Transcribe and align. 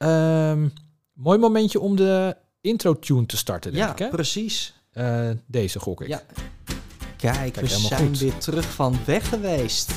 Ehm, 0.00 0.68
mooi 1.12 1.38
momentje 1.38 1.80
om 1.80 1.96
de 1.96 2.36
intro-tune 2.60 3.26
te 3.26 3.36
starten, 3.36 3.72
denk 3.72 3.84
Ja, 3.84 3.92
ik. 3.92 3.98
Hè? 3.98 4.08
precies. 4.08 4.74
Eh, 4.92 5.28
deze 5.46 5.78
gok 5.80 6.00
ik. 6.00 6.08
Ja. 6.08 6.22
Kijk, 7.16 7.56
we 7.56 7.66
zijn 7.66 8.06
goed. 8.08 8.18
weer 8.18 8.38
terug 8.38 8.64
van 8.70 8.96
weg 9.04 9.28
geweest. 9.28 9.92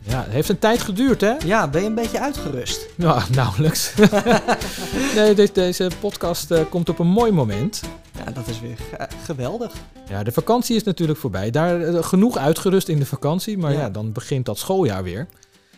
Ja, 0.00 0.22
het 0.22 0.32
heeft 0.32 0.48
een 0.48 0.58
tijd 0.58 0.80
geduurd, 0.80 1.20
hè? 1.20 1.34
Ja, 1.44 1.68
ben 1.68 1.80
je 1.82 1.86
een 1.86 1.94
beetje 1.94 2.20
uitgerust? 2.20 2.86
Ja, 2.96 3.24
nauwelijks. 3.34 3.92
nee, 5.16 5.34
deze, 5.34 5.52
deze 5.52 5.90
podcast 6.00 6.50
eh, 6.50 6.60
komt 6.70 6.88
op 6.88 6.98
een 6.98 7.06
mooi 7.06 7.32
moment. 7.32 7.82
Ja, 8.24 8.30
dat 8.32 8.46
is 8.48 8.60
weer 8.60 8.76
ge- 8.76 9.08
geweldig. 9.24 9.72
Ja, 10.08 10.22
de 10.22 10.32
vakantie 10.32 10.76
is 10.76 10.82
natuurlijk 10.82 11.18
voorbij. 11.18 11.50
Daar 11.50 11.80
eh, 11.82 12.02
genoeg 12.04 12.36
uitgerust 12.36 12.88
in 12.88 12.98
de 12.98 13.06
vakantie, 13.06 13.58
maar 13.58 13.72
ja, 13.72 13.78
Ja. 13.80 13.90
dan 13.90 14.12
begint 14.12 14.46
dat 14.46 14.58
schooljaar 14.58 15.02
weer. 15.02 15.26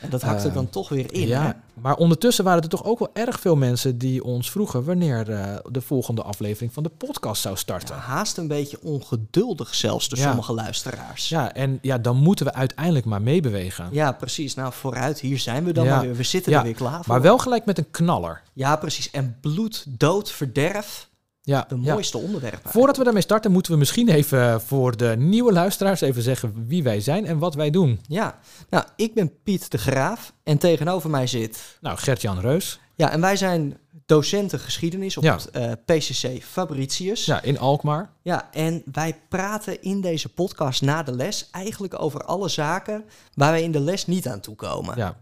En 0.00 0.10
dat 0.10 0.22
hakt 0.22 0.44
er 0.44 0.52
dan 0.52 0.70
toch 0.70 0.88
weer 0.88 1.12
in, 1.14 1.20
hè? 1.22 1.26
ja, 1.28 1.60
maar 1.74 1.96
ondertussen 1.96 2.44
waren 2.44 2.62
er 2.62 2.68
toch 2.68 2.84
ook 2.84 2.98
wel 2.98 3.10
erg 3.12 3.40
veel 3.40 3.56
mensen 3.56 3.98
die 3.98 4.24
ons 4.24 4.50
vroegen 4.50 4.84
wanneer 4.84 5.30
eh, 5.30 5.56
de 5.70 5.80
volgende 5.80 6.22
aflevering 6.22 6.72
van 6.72 6.82
de 6.82 6.88
podcast 6.88 7.42
zou 7.42 7.56
starten. 7.56 7.94
Ja, 7.94 8.00
Ja. 8.00 8.06
haast 8.08 8.36
een 8.36 8.48
beetje 8.48 8.78
ongeduldig 8.82 9.74
zelfs 9.74 10.08
door 10.08 10.18
Ja. 10.18 10.24
sommige 10.26 10.52
luisteraars. 10.52 11.28
Ja. 11.28 11.52
en 11.54 11.78
ja, 11.82 11.98
dan 11.98 12.16
moeten 12.16 12.46
we 12.46 12.52
uiteindelijk 12.54 13.04
maar 13.06 13.22
meebewegen. 13.22 13.88
precies. 14.18 14.54
Nou, 14.54 14.72
vooruit, 14.72 15.20
hier 15.20 15.38
zijn 15.38 15.64
we 15.64 15.72
dan 15.72 15.84
Ja. 15.84 15.94
maar 15.96 16.04
weer. 16.06 16.16
We 16.16 16.22
zitten 16.22 16.52
Ja, 16.52 16.58
er 16.58 16.64
weer 16.64 16.74
klaar 16.74 16.96
voor. 17.04 17.04
Maar 17.06 17.20
wel 17.22 17.38
gelijk 17.38 17.64
met 17.64 17.78
een 17.78 17.90
knaller. 17.90 18.42
Ja, 18.52 18.76
precies. 18.76 19.10
En 19.10 19.36
bloed, 19.40 19.84
dood, 19.88 20.30
verderf, 20.30 21.08
Ja, 21.42 21.64
de 21.68 21.80
ja. 21.80 21.92
mooiste 21.92 22.18
onderwerpen. 22.18 22.70
Voordat 22.70 22.96
we 22.96 23.04
daarmee 23.04 23.22
starten, 23.22 23.52
moeten 23.52 23.72
we 23.72 23.78
misschien 23.78 24.08
even 24.08 24.60
voor 24.60 24.96
de 24.96 25.14
nieuwe 25.18 25.52
luisteraars 25.52 26.00
even 26.00 26.22
zeggen 26.22 26.64
wie 26.66 26.82
wij 26.82 27.00
zijn 27.00 27.26
en 27.26 27.38
wat 27.38 27.54
wij 27.54 27.70
doen. 27.70 28.00
Ja, 28.08 28.38
nou, 28.70 28.84
ik 28.96 29.14
ben 29.14 29.42
Piet 29.42 29.70
de 29.70 29.78
Graaf 29.78 30.32
en 30.42 30.58
tegenover 30.58 31.10
mij 31.10 31.26
zit... 31.26 31.78
Nou, 31.80 31.98
Gert-Jan 31.98 32.40
Reus. 32.40 32.80
Ja, 32.96 33.10
en 33.10 33.20
wij 33.20 33.36
zijn 33.36 33.78
docenten 34.06 34.58
geschiedenis 34.58 35.16
op 35.16 35.22
Ja. 35.22 35.34
het 35.34 35.50
eh, 35.50 35.72
PCC 35.84 36.42
Fabricius. 36.42 37.24
Ja, 37.24 37.42
in 37.42 37.58
Alkmaar. 37.58 38.10
Ja, 38.22 38.48
en 38.52 38.82
wij 38.92 39.20
praten 39.28 39.82
in 39.82 40.00
deze 40.00 40.28
podcast 40.28 40.82
na 40.82 41.02
de 41.02 41.12
les 41.12 41.48
eigenlijk 41.50 42.02
over 42.02 42.24
alle 42.24 42.48
zaken 42.48 43.04
waar 43.34 43.50
wij 43.50 43.62
in 43.62 43.72
de 43.72 43.80
les 43.80 44.06
niet 44.06 44.28
aan 44.28 44.40
toe 44.40 44.54
komen. 44.54 44.96
Ja, 44.96 45.16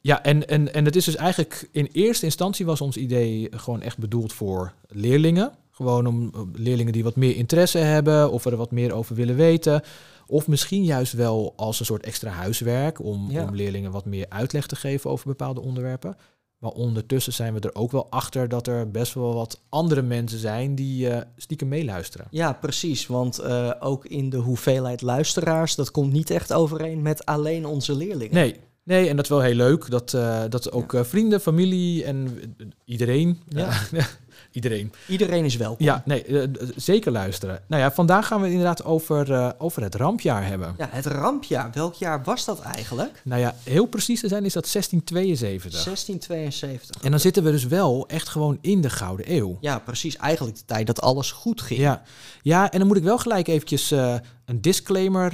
ja 0.00 0.22
en, 0.22 0.48
en, 0.48 0.74
en 0.74 0.84
het 0.84 0.96
is 0.96 1.04
dus 1.04 1.16
eigenlijk 1.16 1.68
in 1.72 1.88
eerste 1.92 2.24
instantie 2.24 2.66
was 2.66 2.80
ons 2.80 2.96
idee 2.96 3.48
gewoon 3.50 3.82
echt 3.82 3.98
bedoeld 3.98 4.32
voor 4.32 4.72
leerlingen. 4.88 5.52
Gewoon 5.70 6.06
om 6.06 6.30
leerlingen 6.54 6.92
die 6.92 7.02
wat 7.04 7.16
meer 7.16 7.36
interesse 7.36 7.78
hebben 7.78 8.30
of 8.30 8.44
er 8.44 8.56
wat 8.56 8.70
meer 8.70 8.92
over 8.92 9.14
willen 9.14 9.36
weten. 9.36 9.82
Of 10.26 10.48
misschien 10.48 10.84
juist 10.84 11.12
wel 11.12 11.52
als 11.56 11.80
een 11.80 11.86
soort 11.86 12.04
extra 12.04 12.30
huiswerk 12.30 13.00
om, 13.04 13.30
Ja. 13.30 13.42
om 13.44 13.54
leerlingen 13.54 13.90
wat 13.90 14.04
meer 14.04 14.26
uitleg 14.28 14.66
te 14.66 14.76
geven 14.76 15.10
over 15.10 15.26
bepaalde 15.26 15.60
onderwerpen. 15.60 16.16
Maar 16.58 16.70
ondertussen 16.70 17.32
zijn 17.32 17.54
we 17.54 17.60
er 17.60 17.74
ook 17.74 17.90
wel 17.90 18.06
achter 18.10 18.48
dat 18.48 18.66
er 18.66 18.90
best 18.90 19.14
wel 19.14 19.34
wat 19.34 19.60
andere 19.68 20.02
mensen 20.02 20.38
zijn 20.38 20.74
die 20.74 21.08
eh, 21.08 21.20
stiekem 21.36 21.68
meeluisteren. 21.68 22.26
Ja, 22.30 22.52
precies. 22.52 23.06
Want 23.06 23.38
eh, 23.38 23.70
ook 23.80 24.06
in 24.06 24.30
de 24.30 24.36
hoeveelheid 24.36 25.02
luisteraars, 25.02 25.74
dat 25.74 25.90
komt 25.90 26.12
niet 26.12 26.30
echt 26.30 26.52
overeen 26.52 27.02
met 27.02 27.26
alleen 27.26 27.66
onze 27.66 27.94
leerlingen. 27.96 28.34
Nee, 28.34 28.56
nee, 28.84 29.08
en 29.08 29.16
dat 29.16 29.24
is 29.24 29.30
wel 29.30 29.40
heel 29.40 29.54
leuk. 29.54 29.90
Dat, 29.90 30.14
eh, 30.14 30.42
dat 30.48 30.72
ook 30.72 30.94
eh, 30.94 31.04
vrienden, 31.04 31.40
familie 31.40 32.04
en 32.04 32.38
eh, 32.58 32.66
iedereen. 32.84 33.40
Ja. 33.48 33.72
iedereen. 34.52 34.92
Iedereen 35.08 35.44
is 35.44 35.56
welkom. 35.56 35.86
Ja, 35.86 36.02
nee, 36.04 36.24
eh, 36.24 36.48
zeker 36.76 37.12
luisteren. 37.12 37.60
Nou 37.66 37.82
ja, 37.82 37.92
vandaag 37.92 38.26
gaan 38.26 38.38
we 38.38 38.44
het 38.44 38.52
inderdaad 38.52 38.84
over, 38.84 39.32
eh, 39.32 39.50
over 39.58 39.82
het 39.82 39.94
rampjaar 39.94 40.46
hebben. 40.46 40.74
Ja, 40.78 40.88
het 40.90 41.06
rampjaar. 41.06 41.70
Welk 41.72 41.94
jaar 41.94 42.22
was 42.22 42.44
dat 42.44 42.60
eigenlijk? 42.60 43.20
Nou 43.24 43.40
ja, 43.40 43.54
heel 43.62 43.86
precies 43.86 44.20
te 44.20 44.28
zijn 44.28 44.44
is 44.44 44.52
dat 44.52 44.66
1672. 44.66 45.82
1672. 45.82 47.02
En 47.02 47.10
dan 47.10 47.20
zitten 47.20 47.44
we 47.44 47.50
dus 47.50 47.66
wel 47.66 48.08
echt 48.08 48.28
gewoon 48.28 48.58
in 48.60 48.80
de 48.80 48.90
Gouden 48.90 49.32
Eeuw. 49.34 49.58
Ja, 49.60 49.78
precies. 49.78 50.16
Eigenlijk 50.16 50.56
de 50.56 50.64
tijd 50.64 50.86
dat 50.86 51.00
alles 51.00 51.32
goed 51.32 51.60
ging. 51.60 51.80
Ja, 51.80 52.02
ja 52.42 52.70
en 52.70 52.78
dan 52.78 52.88
moet 52.88 52.96
ik 52.96 53.02
wel 53.02 53.18
gelijk 53.18 53.48
eventjes 53.48 53.90
eh, 53.90 54.14
een 54.44 54.60
disclaimer 54.60 55.30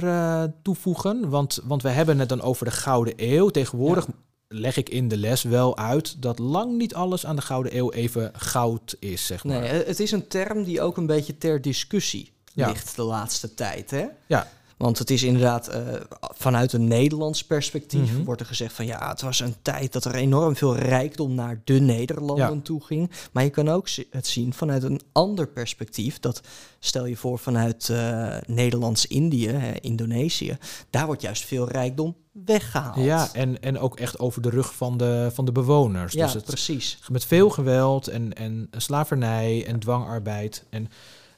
toevoegen. 0.61 1.29
Want, 1.29 1.59
want 1.63 1.81
we 1.81 1.89
hebben 1.89 2.19
het 2.19 2.29
dan 2.29 2.41
over 2.41 2.65
de 2.65 2.71
Gouden 2.71 3.13
Eeuw. 3.17 3.49
Tegenwoordig 3.49 4.07
leg 4.51 4.77
ik 4.77 4.89
in 4.89 5.07
de 5.07 5.17
les 5.17 5.43
wel 5.43 5.77
uit 5.77 6.21
dat 6.21 6.39
lang 6.39 6.77
niet 6.77 6.93
alles 6.93 7.25
aan 7.25 7.35
de 7.35 7.41
Gouden 7.41 7.77
Eeuw 7.77 7.91
even 7.91 8.31
goud 8.35 8.95
is, 8.99 9.25
zeg 9.25 9.43
maar. 9.43 9.59
Nee, 9.59 9.69
het 9.83 9.99
is 9.99 10.11
een 10.11 10.27
term 10.27 10.63
die 10.63 10.81
ook 10.81 10.97
een 10.97 11.05
beetje 11.05 11.37
ter 11.37 11.61
discussie 11.61 12.31
Ja. 12.53 12.67
ligt 12.67 12.95
de 12.95 13.01
laatste 13.01 13.53
tijd. 13.53 13.91
Hè? 13.91 14.05
Ja. 14.27 14.47
Want 14.79 14.97
het 14.97 15.09
is 15.09 15.23
inderdaad 15.23 15.67
eh, 15.67 15.79
vanuit 16.21 16.73
een 16.73 16.87
Nederlands 16.87 17.43
perspectief 17.43 18.11
Mhm. 18.13 18.23
wordt 18.23 18.41
er 18.41 18.47
gezegd 18.47 18.73
van 18.73 18.85
ja, 18.85 19.09
het 19.09 19.21
was 19.21 19.39
een 19.39 19.55
tijd 19.61 19.93
dat 19.93 20.05
er 20.05 20.15
enorm 20.15 20.55
veel 20.55 20.75
rijkdom 20.75 21.33
naar 21.35 21.61
de 21.63 21.79
Nederlanden 21.79 22.53
Ja. 22.55 22.61
toe 22.63 22.83
ging. 22.83 23.11
Maar 23.31 23.43
je 23.43 23.49
kan 23.49 23.69
ook 23.69 23.87
het 24.09 24.27
zien 24.27 24.53
vanuit 24.53 24.83
een 24.83 25.01
ander 25.11 25.47
perspectief. 25.47 26.19
Dat 26.19 26.41
stel 26.79 27.05
je 27.05 27.15
voor 27.15 27.39
vanuit 27.39 27.89
eh, 27.89 28.35
Nederlands-Indië, 28.47 29.47
hè, 29.49 29.71
Indonesië, 29.81 30.57
daar 30.89 31.05
wordt 31.05 31.21
juist 31.21 31.45
veel 31.45 31.69
rijkdom 31.69 32.15
weggehaald. 32.45 33.03
Ja, 33.05 33.29
en, 33.33 33.61
en 33.61 33.79
ook 33.79 33.99
echt 33.99 34.19
over 34.19 34.41
de 34.41 34.49
rug 34.49 34.73
van 34.75 34.97
de, 34.97 35.29
van 35.33 35.45
de 35.45 35.51
bewoners. 35.51 36.13
ja 36.13 36.25
dus 36.25 36.33
het, 36.33 36.45
precies. 36.45 36.99
met 37.11 37.25
veel 37.25 37.49
geweld 37.49 38.07
en, 38.07 38.33
en 38.33 38.69
slavernij 38.77 39.65
en 39.67 39.79
dwangarbeid. 39.79 40.65
En 40.69 40.87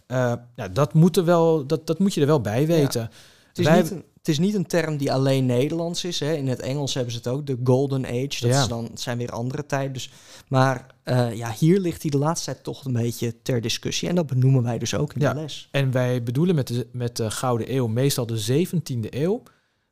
eh, 0.07 0.34
ja, 0.56 0.68
dat, 0.68 0.94
moet 0.94 1.18
er 1.18 1.25
wel, 1.25 1.66
dat, 1.66 1.88
dat 1.88 2.00
moet 2.00 2.13
je 2.13 2.22
er 2.22 2.28
wel 2.28 2.41
bij 2.41 2.68
weten. 2.68 3.09
Het 3.51 3.59
is, 3.59 3.66
Wij- 3.66 3.81
niet 3.81 3.91
een, 3.91 4.03
het 4.17 4.28
is 4.28 4.39
niet 4.39 4.53
een 4.56 4.66
term 4.66 4.97
die 4.97 5.12
alleen 5.12 5.45
Nederlands 5.45 6.03
is. 6.03 6.19
Hè. 6.19 6.34
In 6.34 6.47
het 6.47 6.59
Engels 6.59 6.94
hebben 6.94 7.12
ze 7.12 7.17
het 7.17 7.28
ook, 7.28 7.45
de 7.47 7.57
Golden 7.63 8.06
Age. 8.06 8.28
Dat 8.39 8.39
Ja. 8.39 8.62
is 8.62 8.67
dan, 8.67 8.89
zijn 8.94 9.17
weer 9.17 9.31
andere 9.31 9.66
tijden. 9.66 9.94
Dus, 9.94 10.12
maar 10.47 10.85
eh, 11.03 11.34
ja, 11.35 11.51
hier 11.59 11.79
ligt 11.79 12.01
hij 12.01 12.12
de 12.12 12.17
laatste 12.17 12.51
tijd 12.51 12.63
toch 12.63 12.85
een 12.85 12.94
beetje 12.94 13.41
ter 13.41 13.62
discussie. 13.62 14.09
En 14.09 14.16
dat 14.16 14.28
benoemen 14.28 14.63
wij 14.63 14.78
dus 14.78 14.94
ook 14.95 15.13
in 15.13 15.22
Ja. 15.22 15.34
de 15.34 15.39
les. 15.39 15.67
En 15.72 15.91
wij 15.91 16.23
bedoelen 16.23 16.56
met 16.56 16.67
de, 16.67 16.88
met 16.91 17.17
de 17.17 17.31
Gouden 17.31 17.73
Eeuw 17.75 17.88
meestal 17.88 18.25
de 18.25 18.66
17e 18.66 19.07
eeuw. 19.09 19.44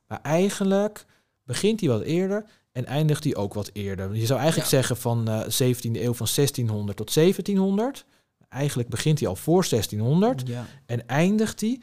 Maar 0.07 0.19
eigenlijk 0.21 1.05
begint 1.43 1.79
die 1.79 1.89
wat 1.89 2.01
eerder 2.01 2.45
en 2.71 2.85
eindigt 2.85 3.23
die 3.23 3.35
ook 3.35 3.53
wat 3.53 3.69
eerder. 3.73 4.15
Je 4.15 4.25
zou 4.25 4.39
eigenlijk 4.39 4.69
Ja. 4.71 4.75
zeggen 4.77 4.97
van 4.97 5.27
eh 5.27 5.39
17e 5.47 6.01
eeuw 6.03 6.13
van 6.13 6.27
1600 6.35 6.97
tot 6.97 7.11
1700. 7.13 8.05
Eigenlijk 8.49 8.89
begint 8.89 9.17
die 9.17 9.27
al 9.27 9.35
voor 9.35 9.65
1600 9.69 10.47
Ja. 10.47 10.65
en 10.85 11.07
eindigt 11.07 11.59
die, 11.59 11.81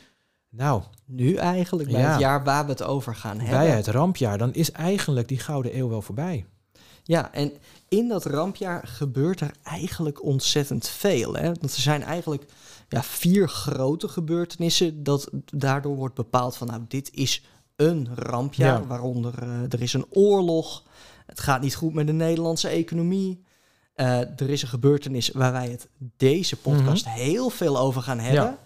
nou, 0.50 0.82
Nu 1.04 1.34
eigenlijk, 1.34 1.90
bij 1.90 2.00
Ja. 2.00 2.10
het 2.10 2.20
jaar 2.20 2.44
waar 2.44 2.64
we 2.64 2.70
het 2.70 2.82
over 2.82 3.14
gaan 3.14 3.40
hebben. 3.40 3.58
bij 3.58 3.70
het 3.70 3.86
rampjaar. 3.86 4.38
Dan 4.38 4.52
is 4.54 4.72
eigenlijk 4.72 5.28
die 5.28 5.38
Gouden 5.38 5.76
Eeuw 5.78 5.88
wel 5.88 6.02
voorbij. 6.02 6.46
Ja, 7.02 7.32
en 7.32 7.52
in 7.88 8.08
dat 8.08 8.24
rampjaar 8.24 8.86
gebeurt 8.86 9.40
er 9.40 9.50
eigenlijk 9.62 10.22
ontzettend 10.22 10.88
veel. 10.88 11.34
Hè? 11.34 11.44
Want 11.46 11.74
er 11.74 11.80
zijn 11.80 12.02
eigenlijk 12.02 12.44
ja, 12.88 13.02
vier 13.02 13.48
grote 13.48 14.08
gebeurtenissen 14.08 15.02
dat 15.02 15.30
daardoor 15.44 15.96
wordt 15.96 16.14
bepaald 16.14 16.56
van 16.56 16.66
nou, 16.66 16.80
dit 16.88 17.10
is 17.14 17.44
een 17.76 18.08
rampjaar. 18.14 18.80
Ja. 18.80 18.86
Waaronder 18.86 19.42
eh, 19.42 19.72
er 19.72 19.82
is 19.82 19.92
een 19.92 20.06
oorlog, 20.10 20.82
het 21.26 21.40
gaat 21.40 21.60
niet 21.60 21.74
goed 21.74 21.94
met 21.94 22.06
de 22.06 22.12
Nederlandse 22.12 22.68
economie. 22.68 23.44
Eh, 23.94 24.18
er 24.18 24.50
is 24.50 24.62
een 24.62 24.68
gebeurtenis 24.68 25.30
waar 25.30 25.52
wij 25.52 25.68
het 25.70 25.88
deze 26.16 26.56
podcast 26.56 27.08
heel 27.08 27.50
veel 27.50 27.78
over 27.78 28.02
gaan 28.02 28.18
hebben. 28.18 28.42
Mhm. 28.44 28.52
Ja. 28.52 28.58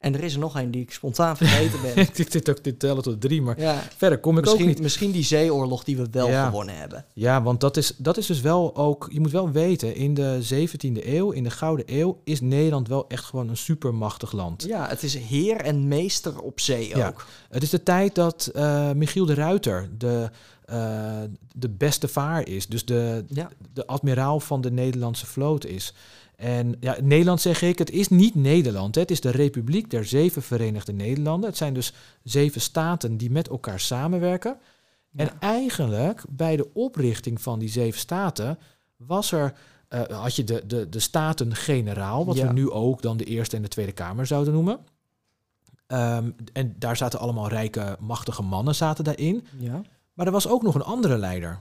En 0.00 0.14
er 0.14 0.24
is 0.24 0.32
er 0.32 0.38
nog 0.38 0.54
een 0.58 0.70
die 0.70 0.82
ik 0.82 0.92
spontaan 0.92 1.36
vergeten 1.36 1.80
ben. 1.82 1.96
ik 2.14 2.26
zit 2.30 2.50
ook 2.50 2.58
te 2.58 2.76
tellen 2.76 3.02
tot 3.02 3.20
drie, 3.20 3.42
maar 3.42 3.60
ja, 3.60 3.82
verder 3.96 4.18
kom 4.18 4.32
ik 4.32 4.38
ook 4.38 4.44
misschien, 4.44 4.66
niet. 4.66 4.80
misschien 4.80 5.10
die 5.10 5.24
zeeoorlog 5.24 5.84
die 5.84 5.96
we 5.96 6.06
wel 6.10 6.28
Ja. 6.28 6.46
gewonnen 6.46 6.76
hebben. 6.76 7.04
Ja, 7.14 7.42
want 7.42 7.60
dat 7.60 7.76
is, 7.76 7.94
dat 7.96 8.16
is 8.16 8.26
dus 8.26 8.40
wel 8.40 8.76
ook... 8.76 9.08
Je 9.12 9.20
moet 9.20 9.30
wel 9.30 9.50
weten, 9.50 9.94
in 9.94 10.14
de 10.14 10.38
17e 10.54 11.06
eeuw, 11.06 11.30
in 11.30 11.42
de 11.42 11.50
Gouden 11.50 11.84
Eeuw... 11.88 12.20
is 12.24 12.40
Nederland 12.40 12.88
wel 12.88 13.08
echt 13.08 13.24
gewoon 13.24 13.48
een 13.48 13.56
supermachtig 13.56 14.32
land. 14.32 14.64
Ja, 14.64 14.88
het 14.88 15.02
is 15.02 15.14
heer 15.14 15.56
en 15.56 15.88
meester 15.88 16.40
op 16.40 16.60
zee 16.60 16.88
Ja. 16.96 17.06
ook. 17.08 17.26
Het 17.50 17.62
is 17.62 17.70
de 17.70 17.82
tijd 17.82 18.14
dat 18.14 18.50
eh, 18.54 18.90
Michiel 18.92 19.26
de 19.26 19.34
Ruiter 19.34 19.88
de, 19.98 20.30
eh, 20.64 21.18
de 21.54 21.68
beste 21.68 22.08
vaar 22.08 22.48
is. 22.48 22.66
Dus 22.66 22.84
de, 22.84 23.24
de 23.72 23.86
admiraal 23.86 24.40
van 24.40 24.60
de 24.60 24.70
Nederlandse 24.70 25.26
vloot 25.26 25.64
is. 25.66 25.94
En 26.40 26.76
ja, 26.80 26.96
Nederland 27.02 27.40
zeg 27.40 27.62
ik, 27.62 27.78
het 27.78 27.90
is 27.90 28.08
niet 28.08 28.34
Nederland. 28.34 28.94
Hè. 28.94 29.00
Het 29.00 29.10
is 29.10 29.20
de 29.20 29.30
Republiek 29.30 29.90
der 29.90 30.04
Zeven 30.04 30.42
Verenigde 30.42 30.92
Nederlanden. 30.92 31.48
Het 31.48 31.58
zijn 31.58 31.74
dus 31.74 31.92
zeven 32.22 32.60
staten 32.60 33.16
die 33.16 33.30
met 33.30 33.48
elkaar 33.48 33.80
samenwerken. 33.80 34.58
En 35.16 35.30
eigenlijk 35.40 36.22
bij 36.28 36.56
de 36.56 36.70
oprichting 36.74 37.40
van 37.42 37.58
die 37.58 37.68
zeven 37.68 38.00
staten 38.00 38.58
was 38.96 39.32
er, 39.32 39.54
eh, 39.88 40.02
had 40.02 40.36
je 40.36 40.44
de, 40.44 40.62
de, 40.66 40.88
de 40.88 40.98
staten-generaal, 41.00 42.24
wat 42.26 42.36
Ja. 42.36 42.46
we 42.46 42.52
nu 42.52 42.70
ook 42.70 43.02
dan 43.02 43.16
de 43.16 43.24
Eerste 43.24 43.56
en 43.56 43.62
de 43.62 43.68
Tweede 43.68 43.92
Kamer 43.92 44.26
zouden 44.26 44.52
noemen. 44.52 44.78
Ehm, 45.86 46.30
en 46.52 46.74
daar 46.78 46.96
zaten 46.96 47.18
allemaal 47.18 47.48
rijke, 47.48 47.96
machtige 48.00 48.42
mannen 48.42 48.74
zaten 48.74 49.04
daarin. 49.04 49.46
Ja, 49.58 49.80
Maar 50.12 50.26
er 50.26 50.32
was 50.32 50.48
ook 50.48 50.62
nog 50.62 50.74
een 50.74 50.82
andere 50.82 51.18
leider. 51.18 51.60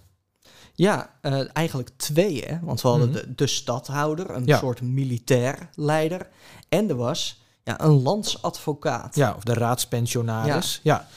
Ja 0.79 1.09
eh, 1.21 1.41
eigenlijk 1.53 1.89
twee, 1.97 2.43
hè? 2.45 2.57
Want 2.61 2.81
we 2.81 2.87
hadden 2.87 3.09
Mhm. 3.09 3.17
de, 3.17 3.35
de 3.35 3.47
stadhouder, 3.47 4.29
een 4.29 4.45
Ja. 4.45 4.57
soort 4.57 4.81
militair 4.81 5.69
leider. 5.75 6.27
En 6.69 6.89
er 6.89 6.95
was 6.95 7.41
ja, 7.63 7.81
een 7.81 8.01
landsadvocaat. 8.01 9.15
Ja, 9.15 9.33
of 9.37 9.43
de 9.43 9.53
raadspensionaris. 9.53 10.79
Ja. 10.83 11.07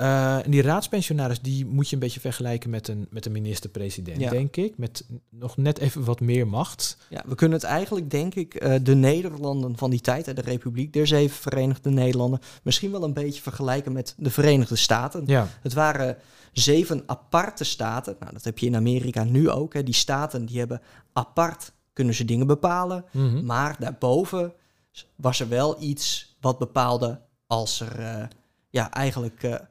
Eh, 0.00 0.44
en 0.44 0.50
die 0.50 0.62
raadspensionaris, 0.62 1.40
die 1.40 1.66
moet 1.66 1.88
je 1.88 1.94
een 1.94 2.00
beetje 2.00 2.20
vergelijken 2.20 2.70
met 2.70 2.88
een, 2.88 3.06
met 3.10 3.26
een 3.26 3.32
minister-president, 3.32 4.20
Ja. 4.20 4.30
denk 4.30 4.56
ik. 4.56 4.78
Met 4.78 5.06
nog 5.30 5.56
net 5.56 5.78
even 5.78 6.04
wat 6.04 6.20
meer 6.20 6.46
macht. 6.46 6.96
Ja, 7.10 7.22
we 7.26 7.34
kunnen 7.34 7.58
het 7.58 7.66
eigenlijk, 7.66 8.10
denk 8.10 8.34
ik, 8.34 8.54
eh, 8.54 8.74
de 8.82 8.94
Nederlanden 8.94 9.76
van 9.76 9.90
die 9.90 10.00
tijd, 10.00 10.24
de 10.24 10.40
Republiek 10.40 10.92
der 10.92 11.06
Zeven 11.06 11.36
Verenigde 11.36 11.90
Nederlanden, 11.90 12.40
misschien 12.62 12.90
wel 12.90 13.02
een 13.02 13.12
beetje 13.12 13.42
vergelijken 13.42 13.92
met 13.92 14.14
de 14.18 14.30
Verenigde 14.30 14.76
Staten. 14.76 15.22
Ja, 15.26 15.48
Het 15.62 15.72
waren 15.72 16.16
zeven 16.52 17.02
aparte 17.06 17.64
staten. 17.64 18.16
Nou, 18.20 18.32
dat 18.32 18.44
heb 18.44 18.58
je 18.58 18.66
in 18.66 18.76
Amerika 18.76 19.24
nu 19.24 19.50
ook. 19.50 19.74
Hè. 19.74 19.82
Die 19.82 19.94
staten 19.94 20.46
die 20.46 20.58
hebben 20.58 20.80
apart 21.12 21.72
kunnen 21.92 22.14
ze 22.14 22.24
dingen 22.24 22.46
bepalen. 22.46 23.04
Mhm. 23.12 23.44
Maar 23.44 23.76
daarboven 23.78 24.52
was 25.16 25.40
er 25.40 25.48
wel 25.48 25.82
iets 25.82 26.36
wat 26.40 26.58
bepaalde 26.58 27.20
als 27.46 27.80
er 27.80 27.98
eh, 27.98 28.24
ja, 28.70 28.90
eigenlijk 28.90 29.68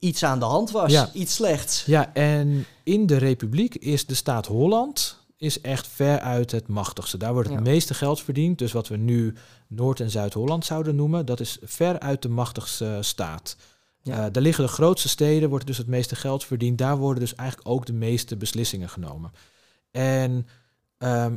iets 0.00 0.22
aan 0.24 0.38
de 0.38 0.44
hand 0.44 0.70
was. 0.70 0.92
Ja. 0.92 1.10
Iets 1.12 1.34
slechts. 1.34 1.84
ja, 1.86 2.14
en 2.14 2.66
in 2.84 3.06
de 3.06 3.16
Republiek 3.16 3.74
is 3.74 4.06
de 4.06 4.14
staat 4.14 4.46
Holland 4.46 5.18
is 5.36 5.60
echt 5.60 5.86
veruit 5.88 6.50
het 6.50 6.68
machtigste. 6.68 7.16
Daar 7.18 7.32
wordt 7.32 7.48
het 7.48 7.58
Ja. 7.58 7.64
meeste 7.64 7.94
geld 7.94 8.22
verdiend. 8.22 8.58
Dus 8.58 8.72
wat 8.72 8.88
we 8.88 8.96
nu 8.96 9.34
Noord- 9.68 10.00
en 10.00 10.10
Zuid-Holland 10.10 10.64
zouden 10.64 10.96
noemen, 10.96 11.26
dat 11.26 11.40
is 11.40 11.58
veruit 11.62 12.22
de 12.22 12.28
machtigste 12.28 12.98
staat. 13.00 13.56
Ja. 14.02 14.26
Eh, 14.26 14.32
daar 14.32 14.42
liggen 14.42 14.64
de 14.64 14.70
grootste 14.70 15.08
steden, 15.08 15.48
wordt 15.48 15.66
dus 15.66 15.78
het 15.78 15.86
meeste 15.86 16.16
geld 16.16 16.44
verdiend. 16.44 16.78
Daar 16.78 16.96
worden 16.96 17.20
dus 17.22 17.34
eigenlijk 17.34 17.68
ook 17.68 17.86
de 17.86 17.92
meeste 17.92 18.36
beslissingen 18.36 18.88
genomen. 18.88 19.32
En 19.90 20.46
ehm, 20.98 21.36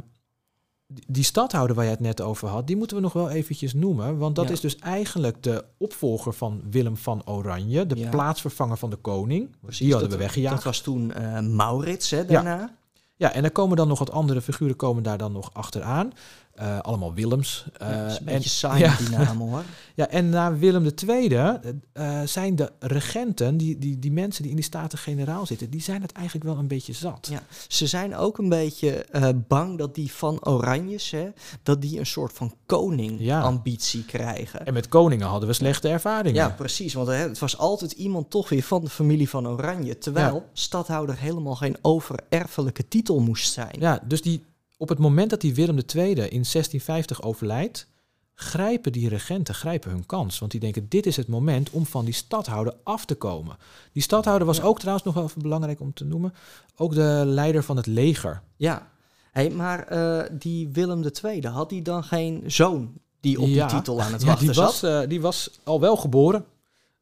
die- 1.07 1.23
stadhouder 1.23 1.75
waar 1.75 1.85
je 1.85 1.91
het 1.91 1.99
net 1.99 2.21
over 2.21 2.47
had, 2.47 2.67
die 2.67 2.77
moeten 2.77 2.95
we 2.97 3.01
nog 3.03 3.13
wel 3.13 3.29
eventjes 3.29 3.73
noemen. 3.73 4.17
Want 4.17 4.35
dat 4.35 4.45
Ja. 4.47 4.51
is 4.53 4.59
dus 4.59 4.75
eigenlijk 4.77 5.43
de 5.43 5.65
opvolger 5.77 6.33
van 6.33 6.61
Willem 6.69 6.97
van 6.97 7.21
Oranje, 7.27 7.85
de 7.85 7.95
Ja. 7.95 8.09
plaatsvervanger 8.09 8.77
van 8.77 8.89
de 8.89 8.95
koning. 8.95 9.55
Precies, 9.61 9.79
die 9.79 9.91
hadden 9.91 10.09
dat- 10.09 10.17
we 10.17 10.23
weggejaagd. 10.23 10.55
Dat 10.55 10.63
was 10.63 10.81
toen 10.81 11.11
eh, 11.13 11.39
Maurits, 11.39 12.09
hè, 12.09 12.25
daarna. 12.25 12.75
Ja, 13.15 13.31
en 13.33 13.43
er 13.43 13.51
komen 13.51 13.77
dan 13.77 13.87
nog 13.87 13.99
wat 13.99 14.11
andere 14.11 14.41
figuren 14.41 14.75
komen 14.75 15.03
daar 15.03 15.17
dan 15.17 15.31
nog 15.31 15.49
achteraan. 15.53 16.11
Eh, 16.53 16.79
allemaal 16.79 17.13
Willems. 17.13 17.65
Ja, 17.79 17.85
is 17.87 17.91
Eh, 17.95 17.99
een 18.11 18.17
en- 18.17 18.25
beetje 18.25 18.49
saai 18.49 18.79
ja. 18.79 18.95
die 18.97 19.09
namen 19.09 19.47
hoor. 19.49 19.63
Ja, 19.95 20.07
en 20.09 20.29
na 20.29 20.57
Willem 20.57 20.89
II 21.07 21.33
eh, 21.33 22.21
zijn 22.25 22.55
de 22.55 22.71
regenten, 22.79 23.57
die, 23.57 23.77
die, 23.77 23.99
die 23.99 24.11
mensen 24.11 24.41
die 24.41 24.51
in 24.51 24.57
die 24.57 24.65
Staten-Generaal 24.65 25.45
zitten, 25.45 25.69
die 25.69 25.81
zijn 25.81 26.01
het 26.01 26.11
eigenlijk 26.11 26.45
wel 26.45 26.57
een 26.57 26.67
beetje 26.67 26.93
zat. 26.93 27.27
Ja, 27.31 27.43
ze 27.67 27.87
zijn 27.87 28.15
ook 28.15 28.37
een 28.37 28.49
beetje 28.49 29.05
bang 29.47 29.77
dat 29.77 29.95
die 29.95 30.11
van 30.11 30.45
Oranjes, 30.45 31.11
hè, 31.11 31.29
dat 31.63 31.81
die 31.81 31.99
een 31.99 32.05
soort 32.05 32.33
van 32.33 32.53
koning-ambitie 32.65 34.05
krijgen. 34.05 34.65
En 34.65 34.73
met 34.73 34.87
koningen 34.87 35.27
hadden 35.27 35.47
we 35.49 35.53
slechte 35.55 35.87
ervaringen. 35.89 36.33
Ja, 36.33 36.49
precies. 36.49 36.93
Want 36.93 37.07
hè, 37.07 37.13
het 37.15 37.39
was 37.39 37.57
altijd 37.57 37.91
iemand 37.91 38.29
toch 38.29 38.49
weer 38.49 38.63
van 38.63 38.83
de 38.83 38.89
familie 38.89 39.29
van 39.29 39.47
Oranje. 39.47 39.97
Terwijl 39.97 40.35
Ja. 40.35 40.43
stadhouder 40.53 41.17
helemaal 41.17 41.55
geen 41.55 41.77
overerfelijke 41.81 42.87
titel 42.87 43.19
moest 43.19 43.53
zijn. 43.53 43.75
Ja, 43.79 43.99
dus 44.07 44.21
die, 44.21 44.43
op 44.83 44.89
het 44.89 44.99
moment 44.99 45.29
dat 45.29 45.41
die 45.41 45.53
Willem 45.55 45.77
II 45.95 46.09
in 46.09 46.15
1650 46.17 47.21
overlijdt, 47.21 47.87
grijpen 48.33 48.91
die 48.91 49.09
regenten 49.09 49.55
grijpen 49.55 49.91
hun 49.91 50.05
kans. 50.05 50.39
Want 50.39 50.51
die 50.51 50.59
denken, 50.59 50.85
dit 50.89 51.05
is 51.05 51.15
het 51.17 51.27
moment 51.27 51.69
om 51.69 51.85
van 51.85 52.05
die 52.05 52.13
stadhouder 52.13 52.73
af 52.83 53.05
te 53.05 53.15
komen. 53.15 53.57
Die 53.91 54.01
stadhouder 54.03 54.47
was 54.47 54.57
Ja. 54.57 54.63
ook 54.63 54.77
trouwens 54.79 55.05
nog 55.05 55.13
wel 55.13 55.23
even 55.23 55.41
belangrijk 55.41 55.79
om 55.79 55.93
te 55.93 56.05
noemen, 56.05 56.33
ook 56.75 56.93
de 56.93 57.23
leider 57.25 57.63
van 57.63 57.77
het 57.77 57.85
leger. 57.85 58.41
Ja. 58.57 58.91
Hey, 59.31 59.49
maar 59.49 59.87
eh, 59.87 60.29
die 60.31 60.69
Willem 60.69 61.03
II, 61.23 61.47
had 61.47 61.69
die 61.69 61.81
dan 61.81 62.03
geen 62.03 62.43
zoon 62.47 62.93
die 63.19 63.41
op 63.41 63.47
Ja. 63.47 63.67
die 63.67 63.75
titel 63.77 64.01
aan 64.01 64.11
het 64.11 64.21
Ja, 64.21 64.27
wachten 64.27 64.45
die, 64.45 64.55
zat? 64.55 64.65
was, 64.65 64.83
eh, 64.83 65.09
die 65.09 65.21
was 65.21 65.49
al 65.63 65.79
wel 65.79 65.95
geboren. 65.97 66.45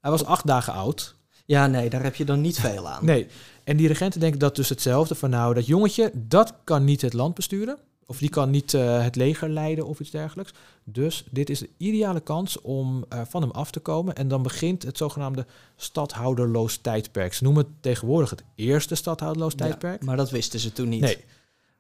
Hij 0.02 0.12
was 0.12 0.26
acht 0.26 0.48
dagen 0.48 0.74
oud. 0.74 1.16
Ja, 1.46 1.68
nee, 1.68 1.90
daar 1.90 2.04
heb 2.04 2.16
je 2.16 2.26
dan 2.26 2.42
niet 2.42 2.60
veel 2.60 2.88
aan. 2.90 3.06
Nee. 3.06 3.28
En 3.64 3.78
die 3.78 3.88
regenten 3.88 4.20
denken 4.20 4.40
dat 4.40 4.56
dus 4.56 4.70
hetzelfde. 4.70 5.16
Van 5.16 5.30
nou, 5.30 5.54
dat 5.54 5.66
jongetje, 5.66 6.12
dat 6.14 6.54
kan 6.64 6.84
niet 6.84 7.02
het 7.02 7.14
land 7.14 7.36
besturen. 7.36 7.78
Of 8.06 8.18
die 8.18 8.30
kan 8.30 8.50
niet 8.50 8.74
eh, 8.74 9.04
het 9.04 9.16
leger 9.16 9.50
leiden 9.50 9.86
of 9.86 10.00
iets 10.00 10.10
dergelijks. 10.10 10.52
Dus 10.84 11.26
dit 11.30 11.50
is 11.50 11.60
de 11.60 11.70
ideale 11.78 12.20
kans 12.20 12.62
om 12.62 13.06
eh, 13.10 13.22
van 13.30 13.42
hem 13.42 13.52
af 13.52 13.72
te 13.72 13.80
komen. 13.80 14.16
En 14.16 14.28
dan 14.28 14.44
begint 14.44 14.84
het 14.84 14.98
zogenaamde 14.98 15.46
stadhouderloos 15.76 16.78
tijdperk. 16.78 17.34
Ze 17.34 17.44
noemen 17.44 17.64
het 17.64 17.72
tegenwoordig 17.82 18.30
het 18.30 18.44
eerste 18.56 18.96
stadhouderloos 18.96 19.52
Ja, 19.52 19.58
tijdperk. 19.58 20.04
maar 20.04 20.18
dat 20.18 20.30
wisten 20.30 20.60
ze 20.60 20.74
toen 20.74 20.90
niet. 20.90 21.02
Nee. 21.02 21.18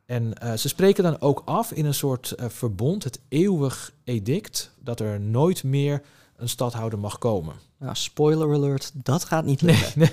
En 0.06 0.33
eh, 0.33 0.54
ze 0.54 0.68
spreken 0.68 1.04
dan 1.04 1.22
ook 1.22 1.42
af 1.45 1.72
in 1.72 1.86
een 1.86 1.94
soort 1.94 2.36
verbond, 2.38 3.04
het 3.04 3.19
eeuwig 3.30 3.94
edict, 4.04 4.72
dat 4.80 5.00
er 5.00 5.19
nooit 5.19 5.63
meer 5.63 6.01
een 6.41 6.49
stadhouder 6.49 6.99
mag 6.99 7.17
komen. 7.17 7.55
Nou, 7.79 7.95
spoiler 7.95 8.53
alert, 8.53 8.91
dat 8.93 9.23
gaat 9.23 9.45
niet 9.45 9.61
Nee, 9.61 9.75
lukken. 9.75 9.99
nee. 9.99 10.09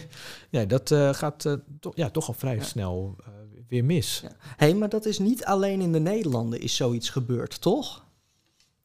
ja, 0.51 0.65
dat 0.65 0.91
eh, 0.91 1.15
gaat 1.15 1.57
toch 1.81 1.93
ja, 1.97 2.11
toch 2.11 2.29
al 2.29 2.35
vrij 2.35 2.57
Ja. 2.57 2.63
snel 2.63 3.17
eh, 3.21 3.27
weer 3.69 3.85
mis. 3.85 4.21
Ja. 4.23 4.31
hey, 4.57 4.75
maar 4.75 4.89
dat 4.89 5.05
is 5.07 5.19
niet 5.19 5.45
alleen 5.45 5.81
in 5.81 5.93
de 5.93 6.01
Nederlanden 6.01 6.61
is 6.61 6.77
zoiets 6.77 7.11
gebeurd, 7.11 7.61
toch? 7.61 8.07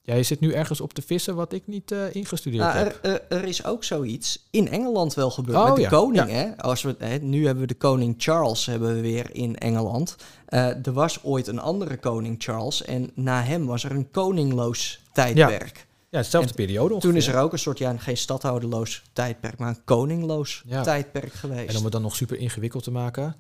Ja, 0.06 0.16
je 0.16 0.24
zit 0.24 0.40
nu 0.40 0.52
ergens 0.54 0.82
op 0.82 0.94
te 0.94 1.02
vissen 1.02 1.36
wat 1.36 1.54
ik 1.54 1.68
niet 1.68 1.92
ingestudeerd 2.12 2.64
Nou, 2.64 2.78
heb. 2.78 3.26
er, 3.30 3.44
is 3.44 3.66
ook 3.66 3.84
zoiets 3.84 4.48
in 4.52 4.68
Engeland 4.70 5.14
wel 5.14 5.32
gebeurd 5.32 5.58
Oh, 5.58 5.66
met 5.68 5.76
de 5.76 5.82
ja, 5.82 5.90
koning. 5.90 6.28
ja. 6.30 6.34
Hè? 6.36 6.58
Als 6.58 6.82
we, 6.82 6.96
hè, 6.98 7.18
nu 7.18 7.46
hebben 7.46 7.62
we 7.64 7.68
de 7.68 7.78
koning 7.78 8.16
Charles 8.18 8.66
hebben 8.66 8.96
we 8.96 9.02
weer 9.02 9.36
in 9.36 9.56
Engeland. 9.58 10.16
Er 10.46 10.94
was 10.94 11.24
ooit 11.24 11.48
een 11.48 11.60
andere 11.60 11.98
koning 11.98 12.36
Charles 12.40 12.84
en 12.84 13.12
na 13.16 13.42
hem 13.42 13.66
was 13.66 13.84
er 13.84 13.92
een 13.92 14.12
koningloos 14.12 15.02
tijdperk. 15.14 15.88
Ja, 16.14 16.20
dezelfde 16.22 16.50
en 16.50 16.56
periode 16.56 16.98
Toen 16.98 17.16
is 17.16 17.28
er 17.28 17.40
ook 17.40 17.52
een 17.52 17.60
soort, 17.60 17.78
ja, 17.78 17.98
geen 17.98 18.18
stadhouderloos 18.18 19.02
tijdperk, 19.14 19.58
maar 19.58 19.70
een 19.70 19.84
koningloos 19.86 20.64
Ja. 20.66 20.82
tijdperk 20.84 21.34
geweest. 21.34 21.70
En 21.70 21.78
om 21.78 21.84
het 21.84 21.92
dan 21.92 22.02
nog 22.02 22.16
super 22.16 22.38
ingewikkeld 22.38 22.84
te 22.84 22.92
maken, 22.92 23.36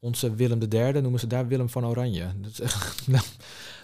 onze 0.00 0.34
Willem 0.34 0.60
III 0.70 1.00
noemen 1.00 1.20
ze 1.20 1.26
daar 1.26 1.46
Willem 1.48 1.68
van 1.68 1.86
Oranje. 1.86 2.26
Dat 2.40 2.50
is 2.50 2.60
echt, 2.60 3.02
nou, 3.08 3.24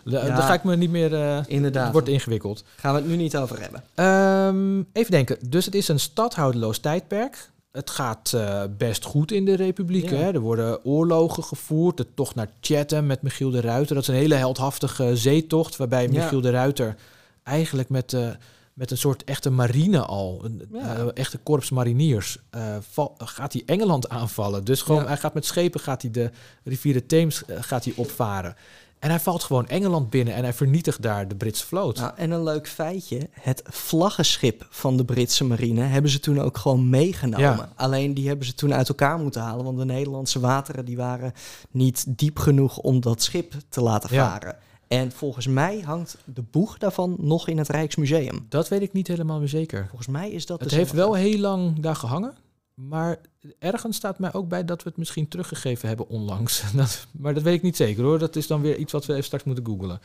daar 0.04 0.26
Ja. 0.26 0.34
daar 0.36 0.46
ga 0.46 0.54
ik 0.54 0.64
me 0.64 0.76
niet 0.76 0.90
meer... 0.90 1.14
eh 1.14 1.38
Inderdaad, 1.46 1.82
het 1.84 1.92
wordt 1.92 2.08
ingewikkeld. 2.08 2.64
gaan 2.76 2.94
we 2.94 3.00
het 3.00 3.08
nu 3.08 3.16
niet 3.16 3.36
over 3.36 3.60
hebben. 3.60 3.82
Ehm, 3.94 4.82
even 4.92 5.10
denken. 5.10 5.36
Dus 5.48 5.64
het 5.64 5.74
is 5.74 5.88
een 5.88 6.00
stadhouderloos 6.00 6.78
tijdperk. 6.78 7.50
Het 7.72 7.90
gaat 7.90 8.32
eh, 8.32 8.62
best 8.78 9.04
goed 9.04 9.32
in 9.32 9.44
de 9.44 9.54
Republiek. 9.56 10.10
Ja. 10.10 10.16
Hè? 10.16 10.32
Er 10.32 10.40
worden 10.40 10.84
oorlogen 10.84 11.44
gevoerd. 11.44 11.96
De 11.96 12.06
tocht 12.14 12.34
naar 12.34 12.48
Chatham 12.60 13.06
met 13.06 13.22
Michiel 13.22 13.50
de 13.50 13.60
Ruiter. 13.60 13.94
Dat 13.94 14.02
is 14.02 14.08
een 14.08 14.14
hele 14.14 14.34
heldhaftige 14.34 15.16
zeetocht. 15.16 15.76
Waarbij. 15.76 16.08
Michiel 16.08 16.40
de 16.40 16.50
Ruiter 16.50 16.96
eigenlijk 17.44 17.88
met, 17.88 18.12
eh, 18.12 18.28
met 18.74 18.90
een 18.90 18.96
soort 18.98 19.24
echte 19.24 19.50
marine 19.50 20.00
al. 20.04 20.40
Een 20.44 20.62
Ja. 20.72 20.96
eh, 20.96 21.06
echte 21.14 21.38
korps 21.38 21.70
mariniers. 21.70 22.38
eh, 22.50 22.76
val- 22.90 23.14
gaat 23.18 23.52
hij 23.52 23.62
Engeland 23.66 24.08
aanvallen. 24.08 24.64
Dus 24.64 24.82
gewoon, 24.82 25.02
Ja. 25.02 25.06
hij 25.08 25.16
gaat 25.16 25.34
met 25.34 25.44
schepen 25.46 25.80
gaat 25.80 26.02
hij 26.02 26.10
de 26.10 26.30
rivier 26.64 26.92
de 26.92 27.06
Theems 27.06 27.42
gaat 27.48 27.84
hij 27.84 27.92
opvaren. 27.96 28.56
En 28.98 29.10
hij 29.10 29.20
valt 29.20 29.42
gewoon 29.42 29.68
Engeland 29.68 30.10
binnen 30.10 30.34
en 30.34 30.42
hij 30.42 30.52
vernietigt 30.52 31.02
daar 31.02 31.28
de 31.28 31.34
Britse 31.34 31.66
vloot. 31.66 31.96
Nou, 31.98 32.12
en 32.16 32.30
een 32.30 32.42
leuk 32.42 32.68
feitje, 32.68 33.28
het 33.30 33.62
vlaggenschip 33.64 34.66
van 34.70 34.96
de 34.96 35.04
Britse 35.04 35.44
marine 35.44 35.80
hebben 35.82 36.10
ze 36.10 36.20
toen 36.20 36.40
ook 36.40 36.56
gewoon 36.58 36.90
meegenomen. 36.90 37.40
Ja. 37.56 37.68
Alleen 37.76 38.14
die 38.14 38.28
hebben 38.28 38.46
ze 38.46 38.54
toen 38.54 38.74
uit 38.74 38.88
elkaar 38.88 39.18
moeten 39.18 39.40
halen, 39.42 39.64
want 39.64 39.78
de 39.78 39.84
Nederlandse 39.84 40.40
wateren 40.40 40.84
die 40.84 40.96
waren 40.96 41.32
niet 41.70 42.04
diep 42.18 42.38
genoeg 42.38 42.78
om 42.78 43.00
dat 43.00 43.22
schip 43.22 43.52
te 43.68 43.80
laten 43.80 44.14
Ja. 44.14 44.56
En 44.88 45.12
volgens 45.12 45.46
mij 45.46 45.80
hangt 45.80 46.16
de 46.24 46.42
boeg 46.42 46.78
daarvan 46.78 47.16
nog 47.18 47.48
in 47.48 47.58
het 47.58 47.68
Rijksmuseum. 47.68 48.46
Dat 48.48 48.68
weet 48.68 48.82
ik 48.82 48.92
niet 48.92 49.08
helemaal 49.08 49.38
meer 49.38 49.48
zeker. 49.48 49.86
Volgens 49.88 50.08
mij 50.08 50.30
is 50.30 50.46
dat 50.46 50.60
Het 50.60 50.70
heeft 50.70 50.92
wel 50.92 51.14
heel 51.14 51.38
lang 51.38 51.80
daar 51.80 51.96
gehangen. 51.96 52.34
Maar 52.74 53.20
ergens 53.58 53.96
staat 53.96 54.18
mij 54.18 54.32
ook 54.32 54.48
bij 54.48 54.64
dat 54.64 54.82
we 54.82 54.88
het 54.88 54.98
misschien 54.98 55.28
teruggegeven 55.28 55.88
hebben 55.88 56.08
onlangs. 56.08 56.62
Dat, 56.74 57.06
maar 57.10 57.34
dat 57.34 57.42
weet 57.42 57.54
ik 57.54 57.62
niet 57.62 57.76
zeker 57.76 58.04
hoor. 58.04 58.18
Dat 58.18 58.36
is 58.36 58.46
dan 58.46 58.60
weer 58.60 58.76
iets 58.76 58.92
wat 58.92 59.06
we 59.06 59.12
even 59.12 59.24
straks 59.24 59.44
moeten 59.44 59.66
googlen. 59.66 60.00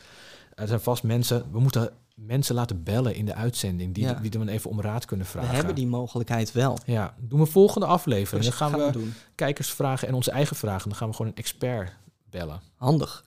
Er 0.54 0.68
zijn 0.68 0.80
vast 0.80 1.02
mensen. 1.02 1.44
We 1.52 1.60
moeten 1.60 1.90
mensen 2.14 2.54
laten 2.54 2.82
bellen 2.82 3.14
in 3.14 3.24
de 3.26 3.34
uitzending. 3.34 3.94
Die, 3.94 4.04
Ja. 4.04 4.12
die 4.14 4.30
dan 4.30 4.48
even 4.48 4.70
om 4.70 4.80
raad 4.80 5.04
kunnen 5.04 5.26
We 5.26 5.32
vragen. 5.32 5.54
hebben 5.54 5.74
die 5.74 5.86
mogelijkheid 5.86 6.52
wel. 6.52 6.78
Ja, 6.86 7.14
doen 7.18 7.40
we 7.40 7.46
volgende 7.46 7.86
aflevering. 7.86 8.44
Dan 8.44 8.52
gaan, 8.54 8.70
Gaan 8.70 8.86
we, 8.86 8.92
doen. 8.92 9.14
kijkers 9.34 9.70
vragen 9.70 10.08
en 10.08 10.14
onze 10.14 10.30
eigen 10.30 10.56
vragen. 10.56 10.88
Dan 10.88 10.98
gaan 10.98 11.08
we 11.08 11.14
gewoon 11.14 11.30
een 11.30 11.36
expert 11.38 11.92
bellen. 12.30 12.60
Handig. 12.76 13.24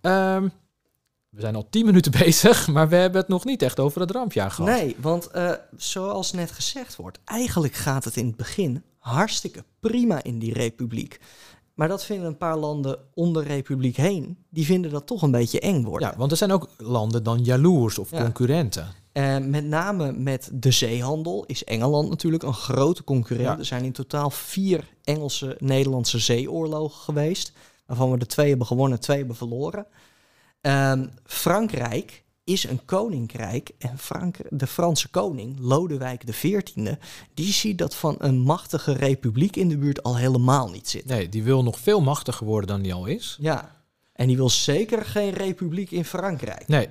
Ehm, 0.00 0.48
we 1.34 1.40
zijn 1.40 1.54
al 1.54 1.66
tien 1.70 1.84
minuten 1.84 2.12
bezig, 2.24 2.68
maar 2.68 2.88
we 2.88 2.96
hebben 2.96 3.20
het 3.20 3.28
nog 3.30 3.44
niet 3.44 3.62
echt 3.62 3.80
over 3.80 4.00
het 4.00 4.10
rampjaar 4.10 4.50
gehad. 4.50 4.70
Nee, 4.70 4.96
want 5.00 5.26
eh, 5.26 5.50
zoals 5.76 6.32
net 6.32 6.50
gezegd 6.50 6.96
wordt, 6.96 7.18
eigenlijk 7.24 7.74
gaat 7.74 8.04
het 8.04 8.16
in 8.16 8.26
het 8.26 8.36
begin 8.36 8.82
hartstikke 8.98 9.64
prima 9.80 10.22
in 10.22 10.38
die 10.38 10.52
republiek. 10.52 11.20
Maar 11.74 11.88
dat 11.88 12.04
vinden 12.04 12.26
een 12.26 12.36
paar 12.36 12.56
landen 12.56 12.98
om 13.14 13.32
de 13.32 13.42
republiek 13.42 13.96
heen, 13.96 14.38
die 14.50 14.64
vinden 14.64 14.90
dat 14.90 15.06
toch 15.06 15.22
een 15.22 15.30
beetje 15.30 15.60
eng 15.60 15.82
worden. 15.84 16.08
Ja, 16.08 16.16
want 16.16 16.30
er 16.30 16.36
zijn 16.36 16.52
ook 16.52 16.68
landen 16.76 17.22
dan 17.22 17.44
jaloers 17.44 17.98
of 17.98 18.10
Ja. 18.10 18.20
concurrenten. 18.22 18.88
Eh, 19.12 19.38
met 19.38 19.64
name 19.64 20.12
met 20.12 20.50
de 20.52 20.70
zeehandel 20.70 21.44
is 21.46 21.64
Engeland 21.64 22.08
natuurlijk 22.08 22.42
een 22.42 22.54
grote 22.54 23.04
concurrent. 23.04 23.48
Ja. 23.48 23.58
Er 23.58 23.64
zijn 23.64 23.84
in 23.84 23.92
totaal 23.92 24.30
vier 24.30 24.88
Engelse-Nederlandse 25.04 26.18
zeeoorlogen 26.18 27.00
geweest, 27.00 27.52
waarvan 27.86 28.10
we 28.10 28.18
de 28.18 28.26
twee 28.26 28.48
hebben 28.48 28.66
gewonnen, 28.66 29.00
twee 29.00 29.16
hebben 29.18 29.36
verloren. 29.36 29.86
Ehm, 30.64 31.06
Frankrijk 31.24 32.22
is 32.44 32.64
een 32.64 32.84
koninkrijk. 32.84 33.70
En 33.78 33.98
Frank, 33.98 34.36
de 34.50 34.66
Franse 34.66 35.08
koning, 35.08 35.56
Lodewijk 35.60 36.24
XIV, 36.24 36.60
die 37.34 37.52
ziet 37.52 37.78
dat 37.78 37.94
van 37.94 38.14
een 38.18 38.38
machtige 38.38 38.92
republiek 38.92 39.56
in 39.56 39.68
de 39.68 39.78
buurt 39.78 40.02
al 40.02 40.16
helemaal 40.16 40.70
niet 40.70 40.88
zitten. 40.88 41.16
Nee, 41.16 41.28
die 41.28 41.42
wil 41.42 41.62
nog 41.62 41.78
veel 41.78 42.00
machtiger 42.00 42.46
worden 42.46 42.68
dan 42.68 42.82
die 42.82 42.94
al 42.94 43.06
is. 43.06 43.36
Ja, 43.40 43.82
en 44.12 44.26
die 44.26 44.36
wil 44.36 44.50
zeker 44.50 45.04
geen 45.04 45.30
republiek 45.30 45.90
in 45.90 46.04
Frankrijk. 46.04 46.68
Nee. 46.68 46.88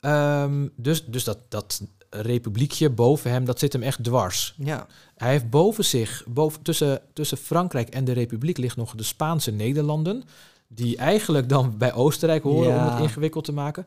Ehm, 0.00 0.68
dus 0.76 1.04
dus 1.04 1.24
dat, 1.24 1.38
dat 1.48 1.82
republiekje 2.10 2.90
boven 2.90 3.30
hem, 3.30 3.44
dat 3.44 3.58
zit 3.58 3.72
hem 3.72 3.82
echt 3.82 4.04
dwars. 4.04 4.54
Ja, 4.56 4.86
Hij 5.16 5.30
heeft 5.30 5.50
boven 5.50 5.84
zich, 5.84 6.24
boven, 6.26 6.62
tussen, 6.62 7.00
tussen 7.12 7.38
Frankrijk 7.38 7.88
en 7.88 8.04
de 8.04 8.12
republiek 8.12 8.58
ligt 8.58 8.76
nog 8.76 8.94
de 8.94 9.02
Spaanse 9.02 9.50
Nederlanden. 9.50 10.24
Die 10.68 10.96
eigenlijk 10.96 11.48
dan 11.48 11.78
bij 11.78 11.92
Oostenrijk 11.92 12.42
horen 12.42 12.74
om 12.74 12.84
het 12.92 13.00
ingewikkeld 13.00 13.44
te 13.44 13.52
maken. 13.52 13.86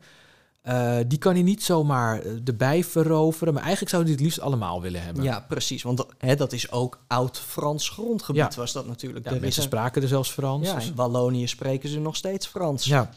Eh, 0.62 0.96
die 1.06 1.18
kan 1.18 1.32
hij 1.32 1.42
niet 1.42 1.62
zomaar 1.62 2.20
eh, 2.20 2.32
erbij 2.44 2.84
veroveren. 2.84 3.52
Maar 3.52 3.62
eigenlijk 3.62 3.90
zou 3.92 4.02
hij 4.02 4.12
het 4.12 4.20
liefst 4.20 4.40
allemaal 4.40 4.80
willen 4.82 5.02
hebben. 5.02 5.22
ja 5.22 5.44
precies. 5.48 5.82
Want 5.82 6.04
hè, 6.18 6.36
dat 6.36 6.52
is 6.52 6.70
ook 6.70 6.98
oud-Frans 7.06 7.88
grondgebied, 7.88 8.54
Ja. 8.54 8.60
was 8.60 8.72
dat 8.72 8.86
natuurlijk. 8.86 9.24
Ja, 9.28 9.34
is 9.34 9.40
mensen 9.40 9.62
spraken 9.62 10.02
er 10.02 10.08
zelfs 10.08 10.30
Frans. 10.30 10.66
ja, 10.66 10.74
dus- 10.74 10.86
in 10.86 10.94
Wallonië 10.94 11.46
spreken 11.46 11.88
ze 11.88 12.00
nog 12.00 12.16
steeds 12.16 12.46
Frans. 12.46 12.84
Ja. 12.84 13.10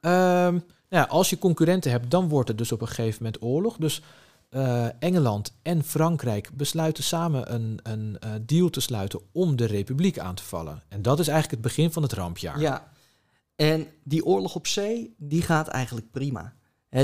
Nou 0.00 0.60
ja, 0.88 1.02
als 1.10 1.30
je 1.30 1.38
concurrenten 1.38 1.90
hebt, 1.90 2.10
dan 2.10 2.28
wordt 2.28 2.48
het 2.48 2.58
dus 2.58 2.72
op 2.72 2.80
een 2.80 2.88
gegeven 2.88 3.22
moment 3.24 3.42
oorlog. 3.42 3.76
Dus 3.76 4.02
eh, 4.48 4.86
Engeland 4.98 5.52
en 5.62 5.84
Frankrijk 5.84 6.50
besluiten 6.54 7.04
samen 7.04 7.54
een, 7.54 7.78
een 7.82 8.18
deal 8.46 8.70
te 8.70 8.80
sluiten 8.80 9.20
om 9.32 9.56
de 9.56 9.64
republiek 9.64 10.18
aan 10.18 10.34
te 10.34 10.42
vallen. 10.42 10.82
En 10.88 11.02
dat 11.02 11.18
is 11.18 11.28
eigenlijk 11.28 11.62
het 11.62 11.72
begin 11.74 11.92
van 11.92 12.02
het 12.02 12.12
rampjaar. 12.12 12.60
Ja, 12.60 12.90
en 13.56 13.86
die 14.04 14.24
oorlog 14.24 14.54
op 14.54 14.66
zee, 14.66 15.14
die 15.18 15.42
gaat 15.42 15.68
eigenlijk 15.68 16.10
prima. 16.10 16.54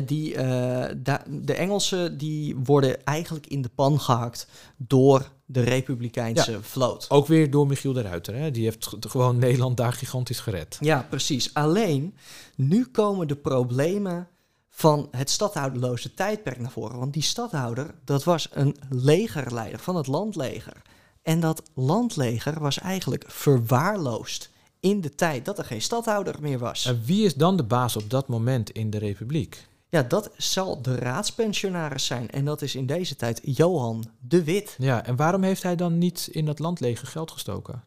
Die, 0.05 0.35
eh, 0.35 0.95
de 1.26 1.52
Engelsen 1.52 2.19
die 2.19 2.57
worden 2.57 3.05
eigenlijk 3.05 3.47
in 3.47 3.62
de 3.62 3.71
pan 3.75 4.00
gehakt 4.00 4.49
door 4.76 5.31
de 5.45 5.61
Republikeinse 5.61 6.62
vloot. 6.62 7.07
Ook 7.11 7.26
weer 7.26 7.50
door 7.50 7.67
Michiel 7.67 7.93
de 7.93 8.00
Ruiter. 8.00 8.35
Hè? 8.35 8.50
Die 8.50 8.64
heeft 8.64 8.88
gewoon 9.00 9.38
Nederland 9.38 9.76
daar 9.76 9.93
gigantisch 9.93 10.40
gered. 10.40 10.76
Ja, 10.81 11.07
precies. 11.09 11.55
Alleen, 11.55 12.17
nu 12.57 12.87
komen 12.87 13.28
de 13.28 13.37
problemen 13.37 14.28
van 14.69 15.09
het 15.11 15.31
stadhouderloze 15.31 16.14
tijdperk 16.14 16.61
naar 16.61 16.71
voren. 16.71 16.99
Want 16.99 17.12
die 17.12 17.23
stadhouder, 17.23 17.95
dat 18.05 18.25
was 18.25 18.49
een 18.52 18.76
legerleider 18.90 19.78
van 19.78 19.97
het 19.97 20.07
landleger. 20.07 20.83
En 21.23 21.40
dat 21.40 21.62
landleger 21.75 22.61
was 22.61 22.78
eigenlijk 22.78 23.25
verwaarloosd 23.26 24.50
in 24.80 25.00
de 25.00 25.14
tijd 25.14 25.44
dat 25.44 25.58
er 25.58 25.64
geen 25.64 25.82
stadhouder 25.82 26.35
meer 26.40 26.58
was. 26.58 26.85
En 26.85 27.02
wie 27.04 27.25
is 27.25 27.35
dan 27.35 27.56
de 27.56 27.62
baas 27.62 27.97
op 27.97 28.11
dat 28.11 28.28
moment 28.28 28.70
in 28.70 28.90
de 28.90 28.99
republiek? 28.99 29.66
Ja, 29.88 30.02
dat 30.02 30.30
zal 30.37 30.82
de 30.82 30.94
raadspensionaris 30.97 32.06
zijn. 32.06 32.30
En 32.30 32.44
dat 32.44 32.62
is 32.62 32.75
in 32.75 32.87
deze 32.87 33.16
tijd 33.16 33.40
Johan 33.44 34.04
de 34.20 34.44
Wit. 34.44 34.75
Ja, 34.78 35.04
en 35.04 35.16
waarom 35.16 35.42
heeft 35.42 35.62
hij 35.62 35.76
dan 35.76 35.99
niet 35.99 36.28
in 36.32 36.44
dat 36.44 36.58
landleger 36.58 37.06
geld 37.06 37.30
gestoken? 37.30 37.82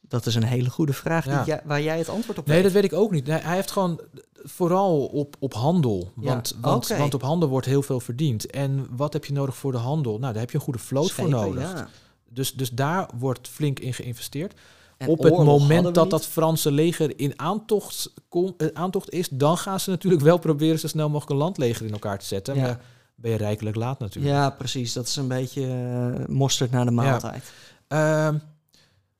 Dat 0.00 0.26
is 0.26 0.34
een 0.34 0.42
hele 0.44 0.70
goede 0.70 0.92
vraag 0.92 1.24
die 1.24 1.54
Ja. 1.54 1.60
waar 1.64 1.82
jij 1.82 1.98
het 1.98 2.08
antwoord 2.08 2.38
op 2.38 2.46
Nee, 2.46 2.54
weet. 2.54 2.64
dat 2.64 2.72
weet 2.72 2.92
ik 2.92 2.98
ook 2.98 3.10
niet. 3.10 3.26
Nee, 3.26 3.38
hij 3.40 3.54
heeft 3.54 3.70
gewoon 3.70 4.00
vooral 4.42 5.06
op, 5.06 5.36
op 5.38 5.54
handel. 5.54 6.12
Ja, 6.20 6.26
Want, 6.26 6.56
want, 6.98 7.14
op 7.14 7.22
handel 7.22 7.48
wordt 7.48 7.66
heel 7.66 7.82
veel 7.82 8.00
verdiend. 8.00 8.46
En 8.50 8.86
wat 8.96 9.12
heb 9.12 9.24
je 9.24 9.32
nodig 9.32 9.56
voor 9.56 9.72
de 9.72 9.78
handel? 9.78 10.18
Nou, 10.18 10.32
daar 10.32 10.40
heb 10.42 10.50
je 10.50 10.56
een 10.58 10.64
goede 10.64 10.78
vloot 10.78 11.06
Schepen, 11.08 11.30
voor 11.30 11.40
nodig. 11.44 11.62
ja. 11.72 11.88
Dus, 12.30 12.54
dus 12.54 12.70
daar 12.70 13.08
wordt 13.18 13.48
flink 13.48 13.78
in 13.78 13.94
geïnvesteerd. 13.94 14.54
En 14.98 15.08
op 15.08 15.22
het 15.22 15.36
moment 15.36 15.94
dat 15.94 16.10
dat 16.10 16.26
Franse 16.26 16.70
leger 16.72 17.18
in 17.18 17.32
aantocht, 17.36 18.12
kom, 18.28 18.54
eh, 18.56 18.66
aantocht 18.72 19.10
is, 19.10 19.28
dan 19.28 19.58
gaan 19.58 19.80
ze 19.80 19.90
natuurlijk 19.90 20.22
wel 20.22 20.38
proberen 20.38 20.78
zo 20.78 20.86
snel 20.86 21.06
mogelijk 21.08 21.30
een 21.30 21.36
landleger 21.36 21.86
in 21.86 21.92
elkaar 21.92 22.18
te 22.18 22.26
zetten. 22.26 22.54
Ja. 22.54 22.60
Maar 22.62 22.80
ben 23.14 23.30
je 23.30 23.36
rijkelijk 23.36 23.76
laat 23.76 23.98
natuurlijk. 23.98 24.34
Ja, 24.34 24.50
precies. 24.50 24.92
Dat 24.92 25.06
is 25.06 25.16
een 25.16 25.28
beetje 25.28 25.66
eh, 25.66 26.26
mosterd 26.26 26.70
naar 26.70 26.84
de 26.84 26.90
maaltijd. 26.90 27.52
Ehm, 27.88 28.36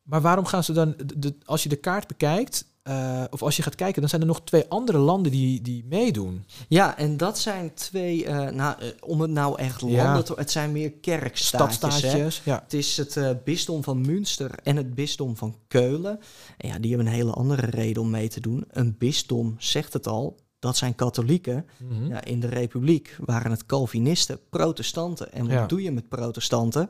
maar 0.03 0.21
waarom 0.21 0.45
gaan 0.45 0.65
ze 0.65 0.73
dan, 0.73 0.95
de, 1.05 1.19
de- 1.19 1.35
als 1.45 1.63
je 1.63 1.69
de 1.69 1.77
kaart 1.77 2.07
bekijkt, 2.07 2.65
eh, 2.89 3.25
of 3.31 3.43
als 3.43 3.57
je 3.57 3.63
gaat 3.63 3.75
kijken, 3.75 4.01
dan 4.01 4.11
zijn 4.11 4.21
er 4.21 4.27
nog 4.27 4.41
twee 4.43 4.69
andere 4.69 4.99
landen 4.99 5.33
die, 5.33 5.63
die 5.63 5.85
meedoen. 5.89 6.45
Ja, 6.69 6.97
en 6.99 7.17
dat 7.17 7.39
zijn 7.39 7.75
twee, 7.75 8.25
eh, 8.25 8.51
nou, 8.51 8.81
eh, 8.81 8.89
om 9.01 9.21
het 9.21 9.31
nou 9.31 9.59
echt 9.59 9.81
Ja. 9.81 10.05
landen 10.05 10.25
te... 10.25 10.33
Het 10.37 10.51
zijn 10.51 10.73
meer 10.73 10.93
kerkstaatjes. 10.93 12.41
Ja. 12.45 12.61
Het 12.63 12.73
is 12.75 12.97
het 12.97 13.45
bisdom 13.45 13.83
van 13.83 14.01
Münster 14.01 14.51
en 14.63 14.77
het 14.77 14.95
bisdom 14.95 15.37
van 15.37 15.57
Keulen. 15.69 16.19
En 16.57 16.69
ja, 16.69 16.79
die 16.79 16.89
hebben 16.91 17.07
een 17.07 17.19
hele 17.19 17.33
andere 17.33 17.67
reden 17.67 18.03
om 18.03 18.11
mee 18.11 18.29
te 18.29 18.41
doen. 18.41 18.65
Een 18.71 18.95
bisdom, 18.99 19.55
zegt 19.59 19.93
het 19.93 20.07
al, 20.07 20.37
dat 20.59 20.77
zijn 20.77 20.95
katholieken. 20.95 21.67
Mhm. 21.79 22.07
Ja, 22.07 22.25
in 22.25 22.41
de 22.41 22.49
republiek 22.49 23.17
waren 23.25 23.51
het 23.51 23.67
Calvinisten, 23.67 24.39
protestanten. 24.51 25.33
En 25.33 25.43
wat 25.43 25.51
Ja. 25.51 25.67
doe 25.67 25.83
je 25.83 25.91
met 25.91 26.09
protestanten? 26.09 26.89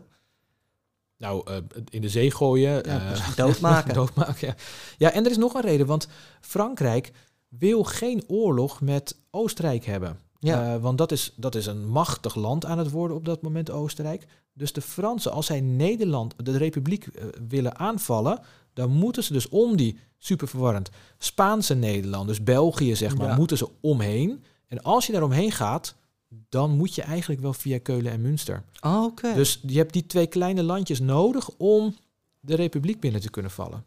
Nou, 1.18 1.42
eh, 1.50 1.56
in 1.88 2.00
de 2.00 2.08
zee 2.08 2.30
gooien. 2.30 2.82
Ja, 2.86 2.98
precies, 2.98 3.34
doodmaken. 3.34 3.94
doodmaken, 4.00 4.46
ja. 4.46 4.54
ja, 4.98 5.10
en 5.12 5.24
er 5.24 5.30
is 5.30 5.36
nog 5.36 5.54
een 5.54 5.60
reden, 5.60 5.86
want 5.86 6.08
Frankrijk 6.40 7.12
wil 7.48 7.84
geen 7.84 8.24
oorlog 8.26 8.80
met 8.80 9.16
Oostenrijk 9.30 9.84
hebben. 9.84 10.18
Ja. 10.38 10.74
Eh, 10.74 10.80
want 10.80 10.98
dat 10.98 11.12
is, 11.12 11.32
dat 11.36 11.54
is 11.54 11.66
een 11.66 11.88
machtig 11.88 12.34
land 12.34 12.64
aan 12.64 12.78
het 12.78 12.90
worden 12.90 13.16
op 13.16 13.24
dat 13.24 13.42
moment, 13.42 13.70
Oostenrijk. 13.70 14.26
Dus 14.52 14.72
de 14.72 14.80
Fransen, 14.80 15.32
als 15.32 15.46
zij 15.46 15.60
Nederland, 15.60 16.34
de 16.36 16.56
Republiek, 16.56 17.08
willen 17.48 17.78
aanvallen, 17.78 18.40
dan 18.72 18.90
moeten 18.90 19.24
ze 19.24 19.32
dus 19.32 19.48
om 19.48 19.76
die, 19.76 19.98
super 20.18 20.48
verwarrend, 20.48 20.90
Spaanse 21.18 21.74
Nederland, 21.74 22.28
dus 22.28 22.42
België 22.42 22.96
zeg 22.96 23.16
maar, 23.16 23.28
Ja. 23.28 23.36
moeten 23.36 23.56
ze 23.56 23.68
omheen. 23.80 24.44
En 24.68 24.82
als 24.82 25.06
je 25.06 25.12
daar 25.12 25.22
omheen 25.22 25.52
gaat, 25.52 25.94
dan 26.28 26.70
moet 26.70 26.94
je 26.94 27.02
eigenlijk 27.02 27.40
wel 27.40 27.52
via 27.52 27.78
Keulen 27.78 28.12
en 28.12 28.20
Münster. 28.20 28.62
Oké. 28.80 29.34
Dus 29.34 29.60
je 29.66 29.78
hebt 29.78 29.92
die 29.92 30.06
twee 30.06 30.26
kleine 30.26 30.62
landjes 30.62 31.00
nodig 31.00 31.50
om 31.56 31.96
de 32.40 32.54
Republiek 32.54 33.00
binnen 33.00 33.20
te 33.20 33.30
kunnen 33.30 33.50
vallen. 33.50 33.84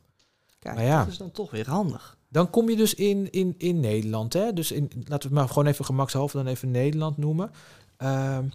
Kijk, 0.59 0.75
maar 0.75 0.83
ja. 0.83 0.99
dat 0.99 1.07
is 1.07 1.17
dan 1.17 1.31
toch 1.31 1.51
weer 1.51 1.69
handig. 1.69 2.17
Dan 2.27 2.49
kom 2.49 2.69
je 2.69 2.75
dus 2.75 2.93
in, 2.93 3.31
in, 3.31 3.55
in 3.57 3.79
Nederland. 3.79 4.33
Hè? 4.33 4.53
Dus 4.53 4.71
in, 4.71 4.81
laten 4.81 5.07
we 5.07 5.13
het 5.13 5.31
maar 5.31 5.47
gewoon 5.47 5.65
even 5.65 5.85
gemakshalve 5.85 6.37
dan 6.37 6.47
even 6.47 6.71
Nederland 6.71 7.17
noemen. 7.17 7.51
Ehm, 7.97 8.45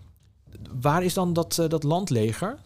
waar 0.80 1.02
is 1.02 1.14
dan 1.14 1.32
dat, 1.32 1.58
eh, 1.58 1.68
dat 1.68 1.82
landleger? 1.82 2.58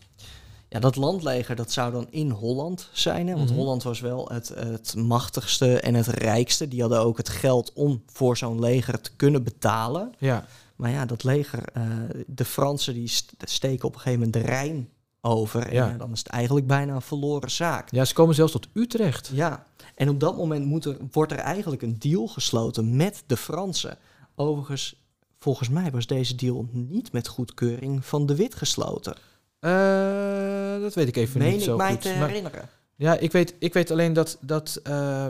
Ja, 0.68 0.80
dat 0.80 0.96
landleger 0.96 1.56
dat 1.56 1.72
zou 1.72 1.92
dan 1.92 2.06
in 2.10 2.30
Holland 2.30 2.88
zijn. 2.92 3.28
Hè? 3.28 3.34
Want 3.34 3.48
Mhm. 3.48 3.58
Holland 3.58 3.82
was 3.82 4.00
wel 4.00 4.28
het, 4.32 4.48
het 4.48 4.94
machtigste 4.96 5.80
en 5.80 5.94
het 5.94 6.06
rijkste. 6.06 6.68
Die 6.68 6.80
hadden 6.80 7.00
ook 7.00 7.16
het 7.16 7.28
geld 7.28 7.72
om 7.72 8.02
voor 8.06 8.36
zo'n 8.36 8.60
leger 8.60 9.00
te 9.00 9.10
kunnen 9.16 9.42
betalen. 9.42 10.14
Ja, 10.18 10.46
Maar 10.80 10.90
ja, 10.90 11.06
dat 11.06 11.24
leger, 11.24 11.62
eh, 11.72 11.82
de 12.26 12.44
Fransen 12.44 12.94
die 12.94 13.08
st- 13.08 13.32
steken 13.38 13.88
op 13.88 13.94
een 13.94 14.00
gegeven 14.00 14.24
moment 14.26 14.44
de 14.44 14.50
Rijn 14.50 14.88
over. 15.20 15.66
En 15.66 15.72
Ja. 15.74 15.88
ja, 15.88 15.96
dan 15.96 16.12
is 16.12 16.18
het 16.18 16.28
eigenlijk 16.28 16.66
bijna 16.66 16.94
een 16.94 17.02
verloren 17.02 17.50
zaak. 17.50 17.90
ja 17.90 18.04
ze 18.04 18.14
komen 18.14 18.34
zelfs 18.34 18.52
tot 18.52 18.68
Utrecht. 18.72 19.30
Ja, 19.32 19.64
en 19.94 20.08
op 20.08 20.20
dat 20.20 20.36
moment 20.36 20.64
moet 20.66 20.84
er, 20.84 20.96
wordt 21.12 21.32
er 21.32 21.38
eigenlijk 21.38 21.82
een 21.82 21.96
deal 21.98 22.26
gesloten 22.26 22.96
met 22.96 23.22
de 23.26 23.36
Fransen. 23.36 23.98
Overigens, 24.34 24.96
volgens 25.38 25.68
mij 25.68 25.90
was 25.90 26.06
deze 26.06 26.34
deal 26.34 26.68
niet 26.72 27.12
met 27.12 27.28
goedkeuring 27.28 28.04
van 28.04 28.26
de 28.26 28.34
Wit 28.34 28.54
gesloten. 28.54 29.14
Eh, 29.58 30.80
dat 30.80 30.94
weet 30.94 31.08
ik 31.08 31.16
even 31.16 31.38
Meen 31.38 31.50
niet 31.50 31.58
ik 31.58 31.64
zo 31.64 31.76
mij 31.76 31.90
goed. 31.92 32.00
te 32.02 32.14
Maar- 32.18 32.28
herinneren. 32.28 32.68
ja, 32.96 33.18
ik 33.18 33.32
weet, 33.32 33.54
ik 33.58 33.72
weet 33.72 33.90
alleen 33.90 34.12
dat, 34.12 34.38
dat 34.40 34.80
eh, 34.82 35.26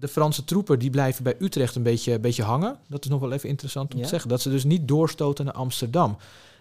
de 0.00 0.08
Franse 0.08 0.44
troepen 0.44 0.78
die 0.78 0.90
blijven 0.90 1.24
bij 1.24 1.34
Utrecht 1.38 1.74
een 1.74 1.82
beetje, 1.82 2.12
een 2.12 2.20
beetje 2.20 2.42
hangen. 2.42 2.78
Dat 2.88 3.04
is 3.04 3.10
nog 3.10 3.20
wel 3.20 3.32
even 3.32 3.48
interessant 3.48 3.90
om 3.92 3.96
Ja. 3.98 4.02
te 4.04 4.08
zeggen. 4.10 4.28
Dat 4.28 4.40
ze 4.40 4.50
dus 4.50 4.64
niet 4.64 4.88
doorstoten 4.88 5.44
naar 5.44 5.54
Amsterdam. 5.54 6.16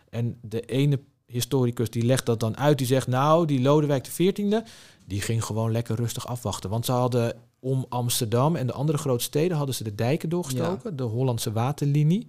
En 0.10 0.38
de 0.41 0.62
ene 0.62 1.00
historicus 1.25 1.89
die 1.89 2.03
legt 2.03 2.25
dat 2.25 2.39
dan 2.39 2.58
uit. 2.58 2.77
Die 2.77 2.88
zegt, 2.88 3.08
nou, 3.08 3.46
die 3.46 3.62
Lodewijk 3.62 4.03
XIV, 4.03 4.60
die 5.06 5.22
ging 5.22 5.44
gewoon 5.44 5.72
lekker 5.72 5.96
rustig 5.96 6.27
afwachten. 6.27 6.70
Want 6.70 6.86
ze 6.86 6.91
hadden 6.91 7.36
om 7.60 7.86
Amsterdam 7.89 8.56
en 8.56 8.67
de 8.67 8.74
andere 8.74 8.98
grote 8.98 9.24
steden 9.24 9.58
hadden 9.58 9.75
ze 9.75 9.84
de 9.84 9.96
dijken 9.96 10.29
doorgestoken. 10.29 10.96
De 10.96 11.03
Hollandse 11.03 11.51
waterlinie. 11.51 12.27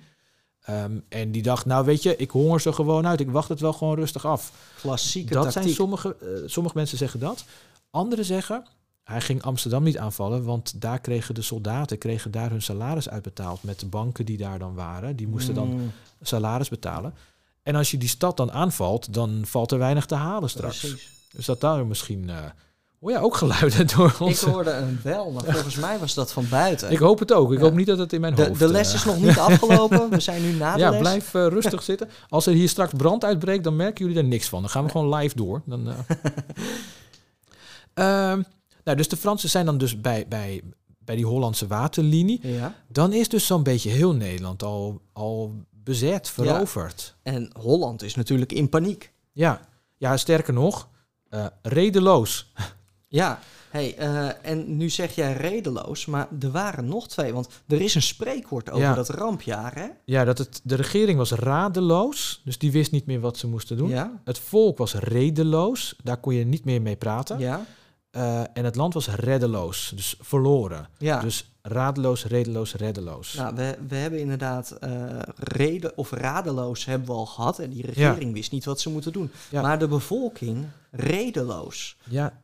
Ehm, 0.61 0.99
en 1.09 1.33
die 1.33 1.43
dacht, 1.43 1.67
nou 1.67 1.85
weet 1.85 2.03
je, 2.03 2.17
ik 2.17 2.31
honger 2.31 2.61
ze 2.61 2.73
gewoon 2.73 3.07
uit. 3.07 3.21
Ik 3.21 3.31
wacht 3.31 3.49
het 3.49 3.61
wel 3.61 3.73
gewoon 3.73 3.95
rustig 3.95 4.27
af. 4.27 4.53
Klassieke 4.81 5.33
Dat 5.33 5.43
tactiek. 5.43 5.63
zijn 5.63 5.75
sommige, 5.75 6.17
eh, 6.21 6.29
sommige 6.47 6.77
mensen 6.77 6.99
zeggen 6.99 7.21
dat. 7.21 7.45
Anderen 7.91 8.25
zeggen, 8.25 8.65
hij 9.09 9.21
ging 9.21 9.43
Amsterdam 9.43 9.83
niet 9.83 9.99
aanvallen, 9.99 10.45
want 10.45 10.81
daar 10.81 10.99
kregen 11.01 11.35
de 11.35 11.43
soldaten 11.43 11.99
kregen 11.99 12.31
daar 12.31 12.51
hun 12.51 12.63
salaris 12.63 13.09
uitbetaald 13.09 13.63
met 13.63 13.81
de 13.81 13.87
banken 13.87 14.25
die 14.25 14.37
daar 14.37 14.59
dan 14.59 14.75
waren. 14.75 15.17
Die 15.17 15.29
moesten 15.29 15.55
dan 15.55 15.69
Mm, 15.69 15.93
salaris 16.23 16.69
betalen. 16.69 17.15
En 17.63 17.75
als 17.75 17.91
je 17.91 17.99
die 17.99 18.09
stad 18.09 18.37
dan 18.37 18.53
aanvalt, 18.53 19.13
dan 19.15 19.43
valt 19.47 19.73
er 19.73 19.79
weinig 19.79 20.07
te 20.07 20.15
halen 20.15 20.51
straks. 20.51 20.79
precies. 20.79 21.09
Dus 21.33 21.47
dat 21.47 21.61
daar 21.61 21.87
misschien, 21.87 22.31
eh 22.31 22.37
hoor 23.01 23.11
ja 23.11 23.21
ook 23.21 23.37
geluiden 23.37 23.87
door 23.97 24.09
Ik 24.09 24.21
ons. 24.21 24.41
hoorde 24.41 24.71
een 24.71 25.01
bel, 25.03 25.31
maar 25.31 25.45
volgens 25.45 25.75
mij 25.77 25.99
was 25.99 26.15
dat 26.15 26.33
van 26.33 26.49
buiten. 26.49 26.91
Ik 26.91 26.99
hoop 26.99 27.19
het 27.19 27.33
ook. 27.33 27.53
Ik 27.53 27.59
Ja. 27.59 27.65
hoop 27.65 27.75
niet 27.75 27.87
dat 27.87 27.99
het 27.99 28.13
in 28.13 28.21
mijn 28.21 28.35
de, 28.35 28.45
hoofd... 28.47 28.59
de 28.59 28.69
les 28.69 28.89
eh, 28.89 28.95
is 28.95 29.05
nog 29.05 29.21
niet 29.21 29.39
afgelopen. 29.49 30.11
We 30.11 30.21
zijn 30.21 30.43
nu 30.43 30.53
na 30.53 30.73
de 30.75 30.81
ja, 30.81 30.91
les. 30.91 30.99
blijf 31.01 31.35
eh, 31.35 31.47
rustig 31.47 31.83
zitten. 31.83 32.09
Als 32.29 32.47
er 32.47 32.53
hier 32.53 32.69
straks 32.69 32.93
brand 32.97 33.25
uitbreekt, 33.25 33.65
dan 33.65 33.77
merken 33.77 34.05
jullie 34.07 34.21
er 34.23 34.29
niks 34.29 34.49
van. 34.49 34.61
Dan 34.61 34.71
gaan 34.71 34.85
we 34.85 34.91
gewoon 34.91 35.15
live 35.15 35.37
door. 35.37 35.63
Dan, 35.67 35.89
eh. 35.89 35.95
Nou, 38.89 39.01
dus 39.01 39.09
de 39.09 39.17
Fransen 39.17 39.49
zijn 39.49 39.67
dan 39.67 39.79
dus 39.79 40.01
bij, 40.01 40.27
bij, 40.29 40.63
bij 40.99 41.17
die 41.17 41.27
Hollandse 41.27 41.67
waterlinie, 41.67 42.41
Ja. 42.49 42.75
dan 42.89 43.13
is 43.13 43.29
dus 43.29 43.47
zo'n 43.47 43.63
beetje 43.63 43.91
heel 43.91 44.15
Nederland 44.15 44.63
al, 44.63 45.01
al 45.13 45.55
bezet, 45.71 46.29
veroverd. 46.31 47.15
En 47.23 47.51
Holland 47.59 48.03
is 48.03 48.15
natuurlijk 48.15 48.53
in 48.53 48.69
paniek. 48.69 49.13
Ja, 49.33 49.61
ja, 49.97 50.17
sterker 50.17 50.53
nog, 50.53 50.89
eh, 51.29 51.47
redeloos. 51.63 52.53
Ja, 53.09 53.39
hey, 53.71 53.97
eh, 53.97 54.29
en 54.51 54.77
nu 54.77 54.91
zeg 54.91 55.15
jij 55.15 55.33
redeloos, 55.33 56.07
maar 56.07 56.29
er 56.41 56.51
waren 56.51 56.87
nog 56.87 57.09
twee. 57.09 57.33
Want 57.33 57.49
er 57.69 57.81
is 57.81 57.95
een 57.95 58.03
spreekwoord 58.03 58.71
over 58.71 58.83
Ja. 58.83 58.95
dat 58.95 59.09
rampjaar, 59.09 59.75
hè? 59.75 59.87
Ja, 60.05 60.25
dat 60.25 60.39
het, 60.39 60.61
de 60.65 60.75
regering 60.75 61.19
was 61.19 61.31
radeloos, 61.31 62.41
dus 62.45 62.59
die 62.59 62.73
wist 62.73 62.91
niet 62.91 63.07
meer 63.07 63.21
wat 63.21 63.37
ze 63.37 63.47
moesten 63.47 63.77
doen. 63.77 63.89
Ja, 63.89 64.21
Het 64.25 64.39
volk 64.39 64.79
was 64.79 64.95
redeloos, 64.95 65.95
daar 66.03 66.17
kon 66.17 66.35
je 66.35 66.45
niet 66.45 66.65
meer 66.65 66.83
mee 66.83 66.97
praten. 66.97 67.39
ja, 67.39 67.65
Eh, 68.11 68.41
en 68.41 68.65
het 68.65 68.77
land 68.77 68.95
was 68.95 69.09
reddeloos, 69.09 69.93
dus 69.95 70.17
verloren. 70.21 70.89
ja. 70.99 71.21
Dus 71.21 71.51
radeloos, 71.63 72.25
redeloos, 72.25 72.75
reddeloos. 72.75 73.35
Nou, 73.35 73.55
we, 73.55 73.77
we 73.89 73.97
hebben 73.97 74.21
inderdaad 74.21 74.71
eh, 74.71 74.91
reden 75.37 75.97
of 75.97 76.11
radeloos 76.11 76.85
hebben 76.85 77.07
we 77.07 77.13
al 77.13 77.27
gehad. 77.27 77.59
En 77.59 77.71
die 77.71 77.87
regering 77.87 78.33
wist 78.33 78.51
niet 78.53 78.65
wat 78.65 78.81
ze 78.81 78.91
moeten 78.91 79.13
doen. 79.13 79.31
Ja. 79.51 79.63
Maar 79.63 79.79
de 79.79 79.89
bevolking 79.89 80.67
redeloos. 80.91 81.97
Ja, 82.05 82.41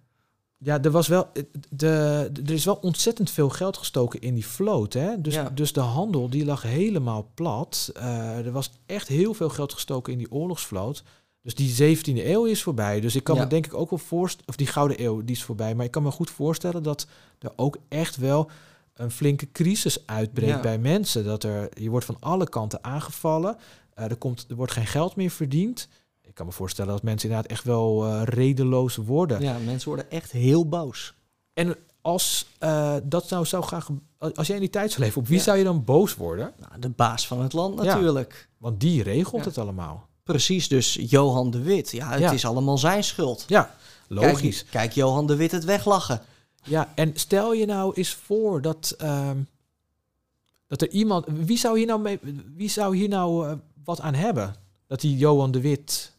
ja 0.59 0.83
er, 0.83 0.90
was 0.90 1.09
wel, 1.09 1.28
de, 1.71 2.30
er 2.47 2.52
is 2.52 2.64
wel 2.64 2.78
ontzettend 2.80 3.30
veel 3.30 3.49
geld 3.49 3.76
gestoken 3.76 4.21
in 4.21 4.35
die 4.35 4.47
vloot. 4.47 4.92
Hè? 4.92 5.21
Dus, 5.21 5.35
Ja. 5.35 5.50
dus 5.50 5.73
de 5.73 5.80
handel 5.80 6.28
die 6.28 6.44
lag 6.44 6.62
helemaal 6.62 7.30
plat. 7.35 7.90
Eh, 7.94 8.47
er 8.47 8.52
was 8.52 8.71
echt 8.87 9.09
heel 9.09 9.35
veel 9.35 9.49
geld 9.49 9.73
gestoken 9.73 10.12
in 10.12 10.18
die 10.18 10.33
oorlogsvloot. 10.33 11.02
Dus 11.44 11.54
die 11.54 11.96
17e 11.96 12.26
eeuw 12.26 12.44
is 12.44 12.62
voorbij. 12.62 13.00
Dus 13.00 13.16
ik 13.16 13.24
kan 13.24 13.34
Ja. 13.36 13.42
me 13.42 13.48
denk 13.48 13.66
ik 13.66 13.74
ook 13.74 13.90
wel 13.90 13.98
voorstellen, 13.98 14.48
of 14.48 14.56
die 14.56 14.66
Gouden 14.66 15.02
Eeuw 15.04 15.24
die 15.24 15.34
is 15.36 15.42
voorbij. 15.42 15.74
Maar 15.74 15.84
ik 15.84 15.90
kan 15.90 16.02
me 16.02 16.10
goed 16.10 16.30
voorstellen 16.30 16.82
dat 16.82 17.06
er 17.38 17.52
ook 17.56 17.76
echt 17.88 18.16
wel 18.16 18.50
een 18.94 19.10
flinke 19.10 19.50
crisis 19.52 20.06
uitbreekt 20.06 20.50
Ja. 20.52 20.60
bij 20.60 20.78
mensen. 20.78 21.24
Dat 21.24 21.42
er, 21.42 21.68
je 21.80 21.90
wordt 21.90 22.06
van 22.06 22.16
alle 22.20 22.48
kanten 22.48 22.84
aangevallen. 22.84 23.56
Eh, 23.94 24.04
er, 24.10 24.16
komt, 24.16 24.46
er 24.48 24.56
wordt 24.56 24.72
geen 24.72 24.86
geld 24.86 25.16
meer 25.16 25.30
verdiend. 25.30 25.88
Ik 26.22 26.34
kan 26.34 26.46
me 26.46 26.52
voorstellen 26.52 26.92
dat 26.92 27.02
mensen 27.02 27.28
inderdaad 27.28 27.52
echt 27.52 27.64
wel 27.64 28.04
eh, 28.04 28.22
redeloos 28.24 28.96
worden. 28.96 29.40
Ja, 29.40 29.58
mensen 29.64 29.88
worden 29.88 30.10
echt 30.10 30.30
heel 30.32 30.68
boos. 30.68 31.14
En 31.52 31.76
als 32.00 32.46
eh, 32.58 32.94
dat 33.02 33.30
nou 33.30 33.46
zou 33.46 33.64
gaan, 33.64 34.02
als 34.18 34.46
jij 34.46 34.56
in 34.56 34.62
die 34.62 34.70
tijd 34.70 34.90
zou 34.90 35.02
leven, 35.04 35.20
op 35.20 35.28
wie 35.28 35.36
Ja. 35.38 35.42
zou 35.42 35.58
je 35.58 35.64
dan 35.64 35.84
boos 35.84 36.14
worden? 36.14 36.52
Nou, 36.58 36.80
de 36.80 36.88
baas 36.88 37.26
van 37.26 37.42
het 37.42 37.52
land 37.52 37.74
natuurlijk. 37.76 38.48
Want 38.58 38.80
die 38.80 39.02
regelt 39.02 39.44
het 39.44 39.58
allemaal. 39.58 40.08
Precies, 40.25 40.69
dus 40.69 40.99
Johan 41.00 41.50
de 41.50 41.62
Wit. 41.62 41.90
Ja, 41.90 42.11
het 42.11 42.21
Ja. 42.21 42.33
is 42.33 42.45
allemaal 42.45 42.78
zijn 42.78 43.04
schuld. 43.04 43.45
Ja, 43.47 43.75
logisch. 44.09 44.59
Kijk, 44.59 44.71
kijk 44.71 44.93
Johan 44.93 45.26
de 45.26 45.37
Wit 45.37 45.50
het 45.50 45.64
weglachen. 45.64 46.21
Ja, 46.64 46.93
en 46.95 47.11
stel 47.14 47.52
je 47.52 47.66
nou 47.66 47.95
eens 47.95 48.14
voor 48.14 48.62
dat, 48.62 48.95
ehm, 48.99 49.38
dat 50.66 50.83
er 50.83 50.88
iemand. 50.90 51.26
Wie 51.28 51.59
zou 51.59 51.78
hier 51.78 51.87
nou, 51.87 52.00
mee, 52.00 52.19
wie 52.57 52.69
zou 52.69 52.97
hier 52.97 53.09
nou 53.09 53.49
eh, 53.49 53.52
wat 53.85 54.00
aan 54.00 54.14
hebben? 54.14 54.54
Dat 54.87 55.00
die 55.00 55.16
Johan 55.16 55.50
de 55.50 55.61
Wit. 55.61 56.12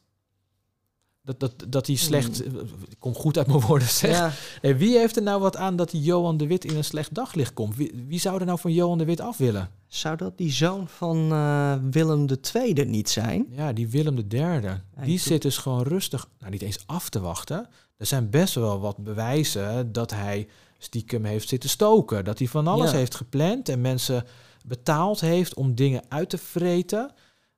Dat, 1.25 1.39
dat, 1.39 1.53
dat 1.67 1.87
hij 1.87 1.95
slecht. 1.95 2.45
Ik 2.45 2.95
kom 2.99 3.13
goed 3.15 3.37
uit 3.37 3.47
mijn 3.47 3.59
woorden 3.59 3.87
zeg. 3.87 4.11
Ja, 4.11 4.31
Nee, 4.61 4.75
wie 4.75 4.97
heeft 4.97 5.15
er 5.15 5.21
nou 5.23 5.41
wat 5.41 5.57
aan 5.57 5.75
dat 5.75 5.89
die 5.91 6.01
Johan 6.01 6.37
de 6.37 6.47
Wit 6.47 6.65
in 6.65 6.75
een 6.75 6.83
slecht 6.83 7.13
daglicht 7.13 7.53
komt? 7.53 7.75
Wie, 7.75 8.03
wie 8.07 8.19
zou 8.19 8.39
er 8.39 8.45
nou 8.45 8.59
van 8.59 8.73
Johan 8.73 8.97
de 8.97 9.05
Wit 9.05 9.21
af 9.21 9.37
willen? 9.37 9.69
zou 9.87 10.15
dat 10.17 10.37
die 10.37 10.51
zoon 10.51 10.87
van 10.87 11.31
eh, 11.31 11.73
Willem 11.91 12.27
II 12.55 12.85
niet 12.85 13.09
zijn? 13.09 13.45
Ja, 13.49 13.73
die 13.73 13.87
Willem 13.89 14.15
de 14.15 14.27
Derde. 14.27 14.81
Die 15.03 15.19
zit 15.19 15.41
dus 15.41 15.57
gewoon 15.57 15.83
rustig, 15.83 16.27
nou 16.39 16.51
niet 16.51 16.61
eens 16.61 16.83
af 16.85 17.09
te 17.09 17.19
wachten. 17.19 17.67
Er 17.97 18.05
zijn 18.05 18.29
best 18.29 18.55
wel 18.55 18.79
wat 18.79 18.97
bewijzen 18.97 19.91
dat 19.91 20.11
hij 20.11 20.47
stiekem 20.79 21.25
heeft 21.25 21.49
zitten 21.49 21.69
stoken. 21.69 22.25
Dat 22.25 22.39
hij 22.39 22.47
van 22.47 22.67
alles 22.67 22.91
Ja. 22.91 22.97
heeft 22.97 23.15
gepland 23.15 23.69
en 23.69 23.81
mensen 23.81 24.25
betaald 24.65 25.19
heeft 25.21 25.53
om 25.53 25.75
dingen 25.75 26.03
uit 26.09 26.29
te 26.29 26.37
vreten. 26.37 27.11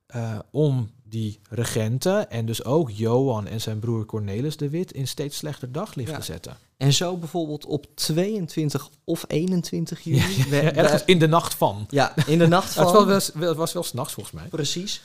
eh, 0.08 0.40
om 0.52 0.90
die 1.10 1.40
regenten 1.50 2.30
en 2.30 2.46
dus 2.46 2.64
ook 2.64 2.92
Johan 2.92 3.48
en 3.48 3.62
zijn 3.62 3.80
broer 3.80 4.06
Cornelis 4.06 4.58
de 4.58 4.70
Wit 4.70 4.92
in 4.92 5.08
steeds 5.08 5.38
slechter 5.38 5.72
daglicht 5.72 6.10
Ja. 6.10 6.18
te 6.18 6.24
zetten. 6.24 6.58
En 6.78 6.94
zo 6.94 7.18
bijvoorbeeld 7.18 7.66
op 7.66 7.86
22 7.96 8.90
of 9.04 9.24
21 9.28 10.02
juli. 10.02 10.38
Ja, 10.38 10.50
we- 10.50 10.60
ergens 10.60 11.04
in 11.06 11.20
de 11.20 11.28
nacht 11.28 11.54
van. 11.54 11.86
ja, 11.90 12.14
in 12.26 12.38
de 12.40 12.48
nacht 12.58 12.76
Het 12.76 12.90
van. 12.90 13.06
was 13.06 13.06
wel, 13.06 13.40
wel- 13.42 13.42
wel- 13.48 13.56
was 13.56 13.74
wel 13.74 13.84
s'nachts 13.84 14.14
volgens 14.14 14.36
mij. 14.36 14.48
Precies. 14.48 15.02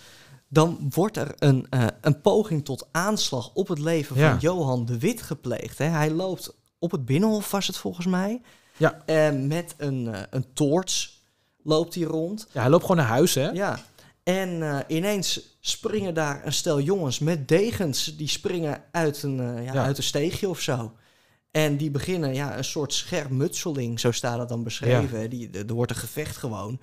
Dan 0.48 0.90
wordt 0.94 1.16
er 1.16 1.34
een, 1.38 1.66
eh, 1.70 1.86
een 2.00 2.20
poging 2.20 2.64
tot 2.64 2.86
aanslag 2.90 3.50
op 3.54 3.68
het 3.68 3.78
leven 3.78 4.16
van 4.16 4.38
Johan 4.40 4.84
de 4.84 4.98
Wit 4.98 5.22
gepleegd. 5.22 5.78
Hè. 5.78 5.84
Hij 5.84 6.10
loopt 6.10 6.54
op 6.78 6.90
het 6.90 7.04
binnenhof, 7.04 7.50
was 7.50 7.66
het 7.66 7.76
volgens 7.76 8.06
mij. 8.06 8.40
Ja. 8.76 9.02
En 9.06 9.46
met 9.46 9.74
een, 9.78 10.14
eh, 10.14 10.20
een 10.30 10.46
toorts 10.52 11.20
loopt 11.62 11.94
hij 11.94 12.04
rond. 12.04 12.46
Ja, 12.52 12.60
hij 12.60 12.70
loopt 12.70 12.82
gewoon 12.82 12.96
naar 12.96 13.06
huis, 13.06 13.34
hè? 13.34 13.50
Ja. 13.50 13.78
En 14.22 14.62
eh, 14.62 14.78
ineens 14.96 15.56
springen 15.60 16.14
daar 16.14 16.46
een 16.46 16.52
stel 16.52 16.80
jongens 16.80 17.18
met 17.18 17.48
degens. 17.48 18.16
Die 18.16 18.28
springen 18.28 18.82
uit 18.90 19.22
een, 19.22 19.40
eh, 19.40 19.64
ja, 19.64 19.72
Ja. 19.72 19.84
uit 19.84 19.96
een 19.96 20.02
steegje 20.02 20.48
of 20.48 20.60
zo. 20.60 20.92
En 21.50 21.76
die 21.76 21.90
beginnen 21.90 22.34
ja, 22.34 22.56
een 22.56 22.64
soort 22.64 22.92
schermutseling, 22.92 24.00
zo 24.00 24.10
staat 24.10 24.38
het 24.38 24.48
dan 24.48 24.62
beschreven. 24.62 25.30
Die, 25.30 25.50
er 25.50 25.74
wordt 25.74 25.90
een 25.90 25.96
gevecht 25.96 26.36
gewoon. 26.36 26.80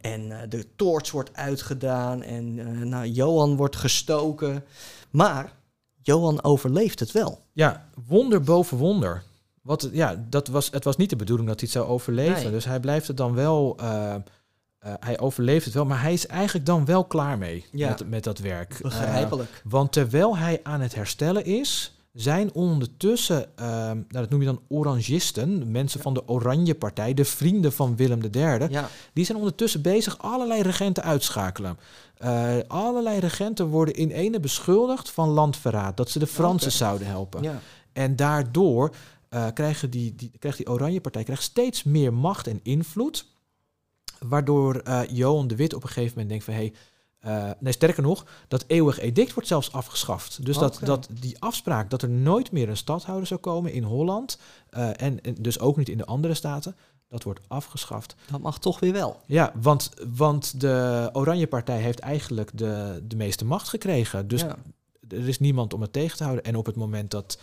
En 0.00 0.32
eh, 0.40 0.48
de 0.48 0.66
toorts 0.76 1.10
wordt 1.10 1.36
uitgedaan 1.36 2.22
en 2.22 2.54
nou, 2.88 3.06
Johan 3.06 3.56
wordt 3.56 3.76
gestoken. 3.76 4.64
Maar 5.10 5.52
Johan 6.02 6.42
overleeft 6.42 7.00
het 7.00 7.12
wel. 7.12 7.46
Ja, 7.52 7.88
wonder 8.06 8.40
boven 8.40 8.76
wonder. 8.76 9.22
Wat, 9.62 9.88
ja, 9.92 10.24
dat 10.28 10.48
was, 10.48 10.70
het 10.70 10.84
was 10.84 10.96
niet 10.96 11.10
de 11.10 11.16
bedoeling 11.16 11.48
dat 11.48 11.60
hij 11.60 11.68
het 11.72 11.78
zou 11.78 11.92
overleven. 11.92 12.42
Nee. 12.42 12.50
Dus 12.50 12.64
hij 12.64 12.80
blijft 12.80 13.06
het 13.08 13.16
dan 13.16 13.34
wel. 13.34 13.76
Eh, 14.80 14.92
hij 15.00 15.18
overleeft 15.20 15.64
het 15.64 15.74
wel, 15.74 15.84
maar 15.84 16.02
hij 16.02 16.12
is 16.12 16.26
eigenlijk 16.26 16.66
dan 16.66 16.84
wel 16.84 17.04
klaar 17.04 17.38
mee 17.38 17.64
Ja. 17.72 17.88
met, 17.88 18.08
met 18.08 18.24
dat 18.24 18.38
werk. 18.38 18.72
Eh, 18.74 18.80
Begrijpelijk. 18.80 19.62
want 19.64 19.92
terwijl 19.92 20.36
hij 20.36 20.60
aan 20.62 20.80
het 20.80 20.94
herstellen 20.94 21.44
is, 21.44 21.94
zijn 22.12 22.54
ondertussen, 22.54 23.56
eh, 23.56 23.66
nou, 23.66 24.04
dat 24.08 24.30
noem 24.30 24.40
je 24.40 24.46
dan 24.46 24.60
orangisten, 24.68 25.70
mensen 25.70 25.98
Ja. 25.98 26.04
van 26.04 26.14
de 26.14 26.28
Oranje 26.28 26.74
Partij, 26.74 27.14
de 27.14 27.24
vrienden 27.24 27.72
van 27.72 27.96
Willem 27.96 28.20
III, 28.32 28.66
ja, 28.70 28.88
die 29.12 29.24
zijn 29.24 29.38
ondertussen 29.38 29.82
bezig 29.82 30.18
allerlei 30.18 30.62
regenten 30.62 31.02
uitschakelen. 31.02 31.78
Eh, 32.16 32.52
allerlei 32.66 33.18
regenten 33.18 33.66
worden 33.66 33.94
in 33.94 34.10
ene 34.10 34.40
beschuldigd 34.40 35.10
van 35.10 35.28
landverraad, 35.28 35.96
dat 35.96 36.10
ze 36.10 36.18
de 36.18 36.26
Fransen 36.26 36.72
zouden 36.72 37.06
helpen. 37.06 37.42
ja, 37.42 37.60
En 37.92 38.16
daardoor 38.16 38.94
krijgen 39.54 39.90
die, 39.90 40.14
die, 40.14 40.30
krijgt 40.38 40.58
die 40.58 40.68
Oranje 40.70 41.00
Partij 41.00 41.22
krijgt 41.24 41.42
steeds 41.42 41.82
meer 41.84 42.12
macht 42.14 42.46
en 42.46 42.60
invloed. 42.62 43.26
Waardoor 44.28 44.76
eh, 44.76 45.00
Johan 45.10 45.46
de 45.46 45.56
Wit 45.56 45.74
op 45.74 45.82
een 45.82 45.88
gegeven 45.88 46.10
moment 46.10 46.28
denkt 46.28 46.44
van... 46.44 46.54
Hey, 46.54 46.72
eh, 47.20 47.50
nee, 47.58 47.72
sterker 47.72 48.02
nog, 48.02 48.26
dat 48.48 48.64
eeuwig 48.66 48.98
edict 48.98 49.32
wordt 49.32 49.48
zelfs 49.48 49.72
afgeschaft. 49.72 50.44
Dus 50.44 50.58
dat, 50.58 50.80
dat 50.82 51.08
die 51.20 51.36
afspraak 51.38 51.90
dat 51.90 52.02
er 52.02 52.08
nooit 52.08 52.52
meer 52.52 52.68
een 52.68 52.76
stadhouder 52.76 53.26
zou 53.26 53.40
komen 53.40 53.72
in 53.72 53.82
Holland... 53.82 54.38
eh, 54.70 54.88
en, 54.88 55.20
en 55.20 55.34
dus 55.38 55.60
ook 55.60 55.76
niet 55.76 55.88
in 55.88 55.98
de 55.98 56.04
andere 56.04 56.34
staten, 56.34 56.76
dat 57.08 57.22
wordt 57.22 57.40
afgeschaft. 57.48 58.14
dat 58.30 58.40
mag 58.40 58.58
toch 58.58 58.80
weer 58.80 58.92
wel. 58.92 59.20
Ja, 59.26 59.52
want, 59.60 59.90
want 60.16 60.60
de 60.60 61.08
Oranje 61.12 61.46
Partij 61.46 61.80
heeft 61.80 61.98
eigenlijk 61.98 62.50
de, 62.58 63.02
de 63.04 63.16
meeste 63.16 63.44
macht 63.44 63.68
gekregen. 63.68 64.28
Dus 64.28 64.40
ja. 64.40 64.56
er 65.08 65.28
is 65.28 65.38
niemand 65.38 65.74
om 65.74 65.80
het 65.80 65.92
tegen 65.92 66.16
te 66.16 66.24
houden. 66.24 66.44
En 66.44 66.56
op 66.56 66.66
het 66.66 66.76
moment 66.76 67.10
dat 67.10 67.38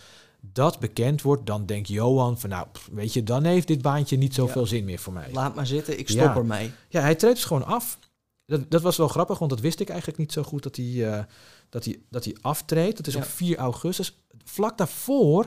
dat 0.52 0.78
bekend 0.78 1.22
wordt, 1.22 1.46
dan 1.46 1.66
denkt 1.66 1.88
Johan 1.88 2.38
van 2.38 2.50
nou, 2.50 2.66
pff, 2.72 2.88
weet 2.92 3.12
je, 3.12 3.22
dan 3.22 3.44
heeft 3.44 3.66
dit 3.66 3.82
baantje 3.82 4.16
niet 4.16 4.34
zoveel 4.34 4.66
zin 4.66 4.84
meer 4.84 4.98
voor 4.98 5.12
mij. 5.12 5.28
Laat 5.32 5.54
maar 5.54 5.66
zitten, 5.66 5.98
ik 5.98 6.08
stop 6.08 6.20
Ja. 6.20 6.36
ermee. 6.36 6.72
Ja, 6.88 7.00
hij 7.00 7.14
treedt 7.14 7.34
dus 7.34 7.44
gewoon 7.44 7.64
af. 7.66 7.98
Dat, 8.46 8.70
dat 8.70 8.82
was 8.82 8.96
wel 8.96 9.08
grappig, 9.08 9.38
want 9.38 9.50
dat 9.50 9.60
wist 9.60 9.80
ik 9.80 9.88
eigenlijk 9.88 10.18
niet 10.18 10.32
zo 10.32 10.42
goed 10.42 10.62
dat 10.62 10.76
hij, 10.76 11.12
eh, 11.18 11.24
dat 11.68 11.84
hij, 11.84 12.00
dat 12.10 12.24
hij 12.24 12.36
aftreedt. 12.40 12.96
Dat 12.96 13.06
is 13.06 13.12
Ja. 13.14 13.18
op 13.20 13.26
4 13.26 13.56
augustus. 13.58 14.24
Vlak 14.44 14.78
daarvoor 14.78 15.46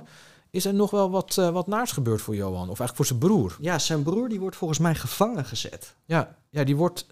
is 0.50 0.66
er 0.66 0.74
nog 0.74 0.92
wel 0.92 1.10
wat, 1.10 1.38
eh, 1.38 1.50
wat 1.50 1.68
naars 1.68 1.92
gebeurd 1.92 2.22
voor 2.22 2.36
Johan. 2.36 2.70
Of 2.70 2.80
eigenlijk 2.80 2.96
voor 2.96 3.06
zijn 3.06 3.20
broer. 3.20 3.58
Ja, 3.60 3.80
zijn 3.80 4.04
broer 4.04 4.30
die 4.30 4.40
wordt 4.40 4.56
volgens 4.56 4.80
mij 4.80 4.96
gevangen 4.96 5.46
gezet. 5.46 5.96
Ja, 6.06 6.38
ja 6.50 6.64
die 6.64 6.76
wordt 6.76 7.06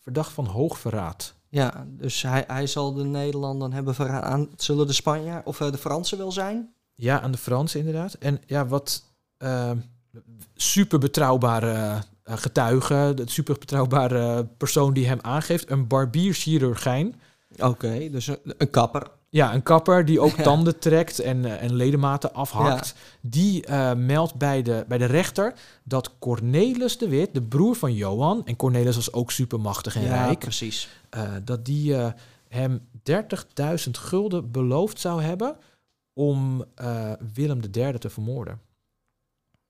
verdacht 0.00 0.32
van 0.32 0.46
hoogverraad. 0.46 1.34
Ja, 1.48 1.86
dus 1.88 2.22
hij, 2.22 2.44
hij 2.46 2.66
zal 2.66 2.92
de 2.94 3.04
Nederlanden 3.04 3.72
hebben 3.72 3.94
verraad 3.94 4.22
aan. 4.22 4.48
Zullen 4.56 4.86
de 4.86 4.92
Spanjaarden 4.92 5.46
of 5.46 5.60
eh, 5.60 5.70
de 5.70 5.78
Fransen 5.78 6.18
wel 6.18 6.32
zijn? 6.32 6.72
Ja, 7.00 7.20
aan 7.20 7.30
de 7.30 7.38
Fransen 7.38 7.78
inderdaad. 7.78 8.14
En 8.14 8.40
ja, 8.46 8.66
wat 8.66 9.04
eh, 9.36 9.70
super 10.54 10.98
betrouwbare 10.98 12.02
eh, 12.28 12.36
getuige, 12.36 13.12
de 13.14 13.30
super 13.30 13.58
betrouwbare 13.58 14.46
persoon 14.56 14.92
die 14.92 15.06
hem 15.06 15.18
aangeeft, 15.20 15.70
een 15.70 15.86
barbierchirurgijn. 15.86 17.20
Oké, 17.58 18.10
dus 18.10 18.26
een, 18.26 18.38
een 18.44 18.70
kapper. 18.70 19.06
Ja, 19.28 19.54
een 19.54 19.62
kapper 19.62 20.04
die 20.04 20.20
ook 20.20 20.36
Ja. 20.36 20.42
tanden 20.42 20.78
trekt 20.78 21.18
en, 21.18 21.44
eh, 21.44 21.62
en 21.62 21.74
ledematen 21.74 22.34
afhakt. 22.34 22.94
Die 23.20 23.66
eh, 23.66 23.94
meldt 23.94 24.34
bij 24.34 24.62
de, 24.62 24.84
bij 24.88 24.98
de 24.98 25.04
rechter 25.04 25.54
dat 25.82 26.18
Cornelis 26.18 26.98
de 26.98 27.08
Wit, 27.08 27.34
de 27.34 27.42
broer 27.42 27.74
van 27.74 27.94
Johan, 27.94 28.46
en 28.46 28.56
Cornelis 28.56 28.94
was 28.94 29.12
ook 29.12 29.30
supermachtig 29.30 29.96
en 29.96 30.02
ja, 30.02 30.24
rijk, 30.24 30.38
precies. 30.38 30.88
dat 31.44 31.64
die 31.64 31.94
hem 32.48 32.88
30.000 33.10 33.90
gulden 33.90 34.50
beloofd 34.50 35.00
zou 35.00 35.22
hebben 35.22 35.56
om 36.18 36.64
eh, 36.74 37.12
Willem 37.34 37.60
III 37.72 37.98
te 37.98 38.10
vermoorden. 38.10 38.60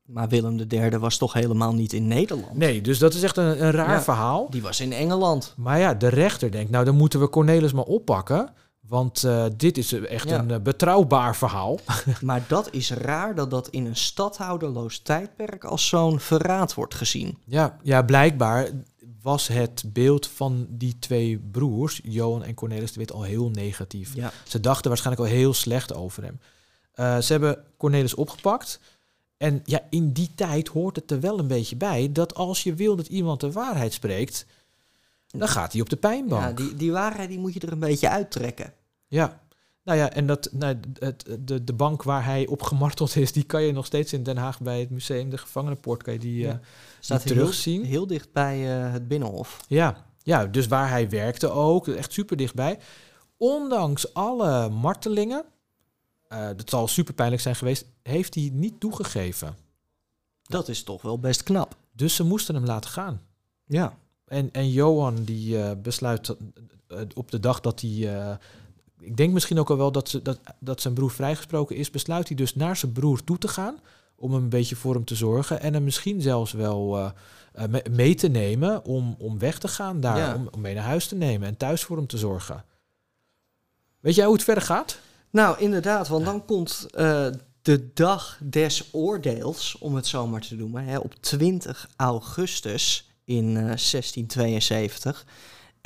Maar 0.02 0.28
Willem 0.28 0.58
III 0.68 0.96
was 0.98 1.16
toch 1.16 1.32
helemaal 1.32 1.74
niet 1.74 1.92
in 1.92 2.06
Nederland? 2.06 2.56
Nee, 2.56 2.80
dus 2.80 2.98
dat 2.98 3.14
is 3.14 3.22
echt 3.22 3.36
een, 3.36 3.64
een 3.64 3.70
raar 3.70 3.90
Ja. 3.90 4.02
verhaal. 4.02 4.50
Die 4.50 4.62
was 4.62 4.80
in 4.80 4.92
Engeland. 4.92 5.54
Maar 5.56 5.78
ja, 5.78 5.94
de 5.94 6.08
rechter 6.08 6.50
denkt, 6.50 6.70
nou 6.70 6.84
dan 6.84 6.96
moeten 6.96 7.20
we 7.20 7.28
Cornelis 7.28 7.72
maar 7.72 7.84
oppakken. 7.84 8.48
Want 8.80 9.24
eh, 9.24 9.44
dit 9.56 9.78
is 9.78 9.92
echt 9.92 10.28
Ja. 10.28 10.38
een 10.38 10.50
eh, 10.50 10.60
betrouwbaar 10.60 11.36
verhaal. 11.36 11.78
Maar 12.20 12.44
dat 12.48 12.68
is 12.72 12.90
raar 12.90 13.34
dat 13.34 13.50
dat 13.50 13.68
in 13.68 13.86
een 13.86 13.96
stadhouderloos 13.96 14.98
tijdperk 14.98 15.64
als 15.64 15.88
zo'n 15.88 16.20
verraad 16.20 16.74
wordt 16.74 16.94
gezien. 16.94 17.38
Ja, 17.44 17.76
ja, 17.82 18.02
blijkbaar 18.02 18.68
was 19.22 19.48
het 19.48 19.82
beeld 19.86 20.26
van 20.26 20.66
die 20.70 20.98
twee 20.98 21.38
broers, 21.38 22.00
Johan 22.04 22.44
en 22.44 22.54
Cornelis 22.54 22.92
de 22.92 22.98
Wit, 22.98 23.12
al 23.12 23.22
heel 23.22 23.50
negatief. 23.50 24.14
Ja. 24.14 24.32
Ze 24.46 24.60
dachten 24.60 24.88
waarschijnlijk 24.88 25.28
al 25.28 25.36
heel 25.36 25.54
slecht 25.54 25.94
over 25.94 26.22
hem. 26.22 26.40
Eh, 26.92 27.18
ze 27.18 27.32
hebben 27.32 27.64
Cornelis 27.76 28.14
opgepakt. 28.14 28.80
En 29.36 29.62
ja, 29.64 29.80
in 29.90 30.12
die 30.12 30.34
tijd 30.34 30.68
hoort 30.68 30.96
het 30.96 31.10
er 31.10 31.20
wel 31.20 31.38
een 31.38 31.46
beetje 31.46 31.76
bij 31.76 32.12
dat 32.12 32.34
als 32.34 32.62
je 32.62 32.74
wil 32.74 32.96
dat 32.96 33.06
iemand 33.06 33.40
de 33.40 33.52
waarheid 33.52 33.92
spreekt, 33.92 34.46
dan 35.26 35.48
gaat 35.48 35.72
hij 35.72 35.80
op 35.80 35.90
de 35.90 35.96
pijnbank. 35.96 36.58
Ja, 36.58 36.64
die, 36.64 36.74
die 36.74 36.92
waarheid 36.92 37.28
die 37.28 37.38
moet 37.38 37.54
je 37.54 37.60
er 37.60 37.72
een 37.72 37.78
beetje 37.78 38.08
uittrekken. 38.08 38.72
Ja, 39.06 39.40
nou 39.88 40.00
ja, 40.00 40.10
en 40.12 40.26
dat, 40.26 40.48
nou, 40.52 40.76
het, 40.98 41.24
de, 41.40 41.64
de 41.64 41.72
bank 41.72 42.02
waar 42.02 42.24
hij 42.24 42.46
op 42.46 42.62
gemarteld 42.62 43.16
is, 43.16 43.32
die 43.32 43.42
kan 43.44 43.62
je 43.62 43.72
nog 43.72 43.86
steeds 43.86 44.12
in 44.12 44.22
Den 44.22 44.36
Haag 44.36 44.60
bij 44.60 44.80
het 44.80 44.90
museum 44.90 45.30
De 45.30 45.38
Gevangenenpoort, 45.38 46.02
kan 46.02 46.12
je 46.12 46.18
die, 46.18 46.38
Ja. 46.38 46.50
eh, 46.50 46.56
Staat 47.00 47.22
die 47.22 47.32
terugzien. 47.32 47.84
heel 47.84 48.06
dicht 48.06 48.32
bij 48.32 48.84
eh, 48.84 48.92
het 48.92 49.08
Binnenhof. 49.08 49.60
ja, 49.68 50.06
ja, 50.22 50.46
dus 50.46 50.66
waar 50.66 50.88
hij 50.88 51.08
werkte 51.08 51.50
ook, 51.50 51.88
echt 51.88 52.12
super 52.12 52.36
dichtbij. 52.36 52.78
Ondanks 53.36 54.14
alle 54.14 54.68
martelingen, 54.68 55.44
eh 56.28 56.46
dat 56.56 56.70
zal 56.70 56.88
super 56.88 57.14
pijnlijk 57.14 57.42
zijn 57.42 57.56
geweest, 57.56 57.84
heeft 58.02 58.34
hij 58.34 58.50
niet 58.52 58.80
toegegeven. 58.80 59.56
Dat 60.42 60.68
is 60.68 60.82
toch 60.82 61.02
wel 61.02 61.18
best 61.18 61.42
knap. 61.42 61.76
Dus 61.92 62.14
ze 62.14 62.24
moesten 62.24 62.54
hem 62.54 62.64
laten 62.64 62.90
gaan. 62.90 63.20
Ja. 63.66 63.96
En, 64.26 64.48
en 64.52 64.70
Johan 64.70 65.24
die 65.24 65.76
besluit 65.76 66.36
op 67.14 67.30
de 67.30 67.40
dag 67.40 67.60
dat 67.60 67.80
hij. 67.80 68.38
Ik 69.00 69.16
denk 69.16 69.32
misschien 69.32 69.58
ook 69.58 69.70
al 69.70 69.76
wel 69.76 69.92
dat, 69.92 70.08
ze, 70.08 70.22
dat, 70.22 70.38
dat 70.60 70.80
zijn 70.80 70.94
broer 70.94 71.10
vrijgesproken 71.10 71.76
is, 71.76 71.90
besluit 71.90 72.28
hij 72.28 72.36
dus 72.36 72.54
naar 72.54 72.76
zijn 72.76 72.92
broer 72.92 73.24
toe 73.24 73.38
te 73.38 73.48
gaan. 73.48 73.78
Om 74.16 74.32
een 74.34 74.48
beetje 74.48 74.76
voor 74.76 74.94
hem 74.94 75.04
te 75.04 75.14
zorgen. 75.14 75.60
En 75.60 75.74
hem 75.74 75.84
misschien 75.84 76.20
zelfs 76.20 76.52
wel 76.52 76.96
eh, 76.98 77.10
eh, 77.52 77.68
me- 77.68 77.84
mee 77.90 78.14
te 78.14 78.28
nemen 78.28 78.84
om, 78.84 79.14
om 79.18 79.38
weg 79.38 79.58
te 79.58 79.68
gaan 79.68 80.00
daar. 80.00 80.16
Ja. 80.18 80.34
Om, 80.34 80.48
om 80.50 80.60
mee 80.60 80.74
naar 80.74 80.84
huis 80.84 81.06
te 81.06 81.14
nemen 81.14 81.48
en 81.48 81.56
thuis 81.56 81.82
voor 81.82 81.96
hem 81.96 82.06
te 82.06 82.18
zorgen. 82.18 82.64
Weet 84.00 84.14
jij 84.14 84.24
hoe 84.24 84.34
het 84.34 84.44
verder 84.44 84.62
gaat? 84.64 84.98
Nou, 85.30 85.58
inderdaad, 85.58 86.08
want 86.08 86.24
dan 86.24 86.44
komt 86.44 86.86
eh, 86.90 87.26
de 87.62 87.92
dag 87.94 88.38
des 88.42 88.88
oordeels, 88.92 89.76
om 89.78 89.94
het 89.94 90.06
zo 90.06 90.26
maar 90.26 90.40
te 90.40 90.54
noemen, 90.54 90.84
hè, 90.84 90.98
op 90.98 91.14
20 91.20 91.88
augustus 91.96 93.10
in 93.24 93.48
eh, 93.48 93.62
1672. 93.62 95.26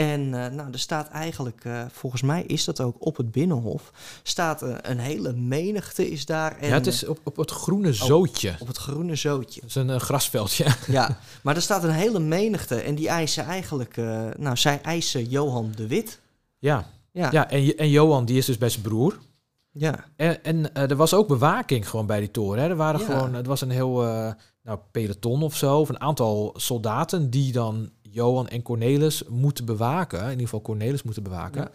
En 0.03 0.45
eh, 0.45 0.51
nou, 0.53 0.73
er 0.73 0.79
staat 0.79 1.09
eigenlijk, 1.09 1.65
eh, 1.65 1.83
volgens 1.93 2.23
mij 2.23 2.43
is 2.43 2.65
dat 2.65 2.81
ook 2.81 2.97
op 2.99 3.17
het 3.17 3.33
Binnenhof, 3.33 3.93
staat 4.23 4.63
eh, 4.63 4.75
een 4.83 4.99
hele 4.99 5.33
menigte 5.33 6.11
is 6.11 6.27
daar. 6.27 6.57
En, 6.59 6.69
ja, 6.69 6.75
het 6.75 6.87
is 6.87 7.07
op, 7.07 7.19
op 7.25 7.37
het 7.37 7.51
groene 7.51 7.93
zootje. 7.93 8.57
op 8.59 8.67
het 8.67 8.77
groene 8.77 9.15
zootje. 9.17 9.61
Dat 9.61 9.69
is 9.69 9.75
een 9.75 10.01
grasveldje. 10.01 10.67
Ja, 10.87 11.19
maar 11.43 11.57
er 11.57 11.63
staat 11.63 11.85
een 11.85 11.91
hele 11.91 12.19
menigte 12.21 12.75
en 12.81 12.95
die 12.95 13.09
eisen 13.09 13.45
eigenlijk, 13.45 13.97
nou, 14.37 14.57
zij 14.57 14.81
eisen 14.83 15.25
Johan 15.29 15.73
de 15.77 15.87
Wit. 15.87 16.21
ja, 16.59 16.87
Ja, 17.13 17.29
ja 17.33 17.51
en, 17.51 17.77
en 17.77 17.91
Johan 17.91 18.25
die 18.25 18.39
is 18.39 18.47
dus 18.47 18.59
bij 18.59 18.69
zijn 18.69 18.83
broer. 18.83 19.19
ja. 19.73 20.05
En, 20.17 20.45
en 20.45 20.75
er 20.75 20.97
was 20.97 21.15
ook 21.15 21.29
bewaking 21.29 21.89
gewoon 21.89 22.07
bij 22.07 22.19
die 22.21 22.31
toren. 22.31 22.63
Hè. 22.63 22.69
Er 22.69 22.77
waren 22.77 23.01
Ja. 23.01 23.07
gewoon, 23.07 23.35
het 23.35 23.47
was 23.47 23.61
een 23.61 23.71
heel 23.71 23.93
nou, 24.63 24.79
peloton 24.91 25.43
of 25.43 25.57
zo, 25.57 25.79
of 25.79 25.89
een 25.89 26.01
aantal 26.01 26.55
soldaten 26.57 27.31
die 27.31 27.53
dan 27.53 27.91
Johan 28.13 28.49
en 28.49 28.63
Cornelis 28.63 29.23
moeten 29.29 29.65
bewaken. 29.65 30.23
In 30.23 30.29
ieder 30.31 30.45
geval 30.45 30.61
Cornelis 30.63 31.03
moeten 31.03 31.23
bewaken. 31.23 31.69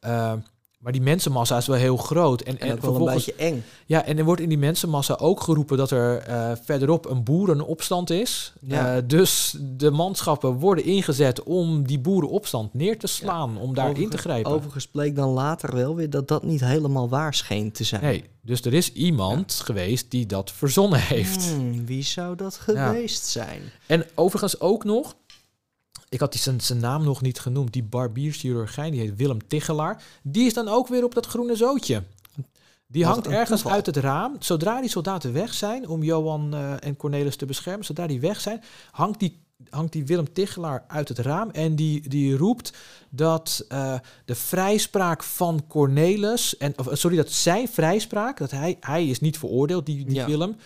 Ja. 0.00 0.32
Eh, 0.32 0.38
maar 0.78 0.92
die 0.92 1.02
mensenmassa 1.02 1.56
is 1.56 1.66
wel 1.66 1.76
heel 1.76 1.96
groot. 1.96 2.40
En, 2.40 2.60
En 2.60 2.68
en, 2.80 2.84
een 2.94 3.04
beetje 3.04 3.34
eng. 3.34 3.64
ja, 3.86 4.04
en 4.04 4.18
er 4.18 4.24
wordt 4.24 4.40
in 4.40 4.48
die 4.48 4.58
mensenmassa 4.58 5.14
ook 5.14 5.40
geroepen 5.40 5.76
dat 5.76 5.90
er 5.90 6.18
eh, 6.18 6.52
verderop 6.64 7.06
een 7.10 7.24
boerenopstand 7.24 8.10
is. 8.10 8.52
Ja. 8.60 8.96
Eh, 8.96 9.02
dus 9.06 9.56
de 9.60 9.90
manschappen 9.90 10.52
worden 10.52 10.84
ingezet 10.84 11.42
om 11.42 11.86
die 11.86 11.98
boerenopstand 11.98 12.74
neer 12.74 12.98
te 12.98 13.06
slaan, 13.06 13.58
om 13.58 13.74
daarin 13.74 13.94
te 13.94 14.00
Overigens- 14.00 14.22
grijpen. 14.22 14.52
Overigens 14.52 14.86
bleek 14.88 15.16
dan 15.16 15.28
later 15.30 15.74
wel 15.74 15.94
weer 15.94 16.10
dat 16.10 16.28
dat 16.28 16.42
niet 16.42 16.60
helemaal 16.60 17.08
waar 17.08 17.34
scheen 17.34 17.72
te 17.72 17.84
zijn. 17.84 18.02
Nee, 18.02 18.24
dus 18.42 18.60
er 18.64 18.74
is 18.74 18.92
iemand 18.92 19.52
geweest 19.52 20.10
die 20.10 20.26
dat 20.26 20.50
verzonnen 20.52 21.00
heeft. 21.00 21.48
Hmm, 21.50 21.86
wie 21.86 22.02
zou 22.02 22.36
dat 22.36 22.54
geweest 22.56 23.24
zijn? 23.26 23.62
En 23.86 24.04
overigens 24.14 24.60
ook 24.60 24.84
nog, 24.84 25.14
ik 26.08 26.20
had 26.20 26.32
die 26.32 26.40
zijn, 26.40 26.60
zijn 26.60 26.80
naam 26.80 27.04
nog 27.04 27.22
niet 27.22 27.40
genoemd, 27.40 27.72
die 27.72 27.82
barbierschirurgijn, 27.82 28.92
die 28.92 29.00
heet 29.00 29.16
Willem 29.16 29.46
Tichelaar. 29.46 30.02
Die 30.22 30.46
is 30.46 30.54
dan 30.54 30.68
ook 30.68 30.88
weer 30.88 31.04
op 31.04 31.14
dat 31.14 31.26
groene 31.26 31.56
zootje. 31.56 32.02
Die 32.90 33.04
hangt 33.04 33.26
ergens 33.26 33.60
toeval. 33.60 33.72
uit 33.72 33.86
het 33.86 33.96
raam. 33.96 34.36
Zodra 34.38 34.80
die 34.80 34.90
soldaten 34.90 35.32
weg 35.32 35.54
zijn 35.54 35.88
om 35.88 36.02
Johan 36.02 36.54
eh, 36.54 36.72
en 36.80 36.96
Cornelis 36.96 37.36
te 37.36 37.46
beschermen, 37.46 37.84
zodra 37.84 38.06
die 38.06 38.20
weg 38.20 38.40
zijn, 38.40 38.62
hangt 38.90 39.20
die, 39.20 39.42
hangt 39.70 39.92
die 39.92 40.06
Willem 40.06 40.32
Tichelaar 40.32 40.84
uit 40.86 41.08
het 41.08 41.18
raam 41.18 41.50
en 41.50 41.76
die, 41.76 42.08
die 42.08 42.36
roept 42.36 42.72
dat 43.10 43.64
eh, 43.68 43.94
de 44.24 44.34
vrijspraak 44.34 45.22
van 45.22 45.64
Cornelis, 45.66 46.56
en, 46.56 46.78
of, 46.78 46.88
sorry, 46.92 47.16
dat 47.16 47.30
zijn 47.30 47.68
vrijspraak, 47.68 48.38
dat 48.38 48.50
hij, 48.50 48.76
hij 48.80 49.06
is 49.06 49.20
niet 49.20 49.38
veroordeeld, 49.38 49.86
die, 49.86 50.04
die 50.04 50.14
Ja. 50.14 50.26
Willem, 50.26 50.56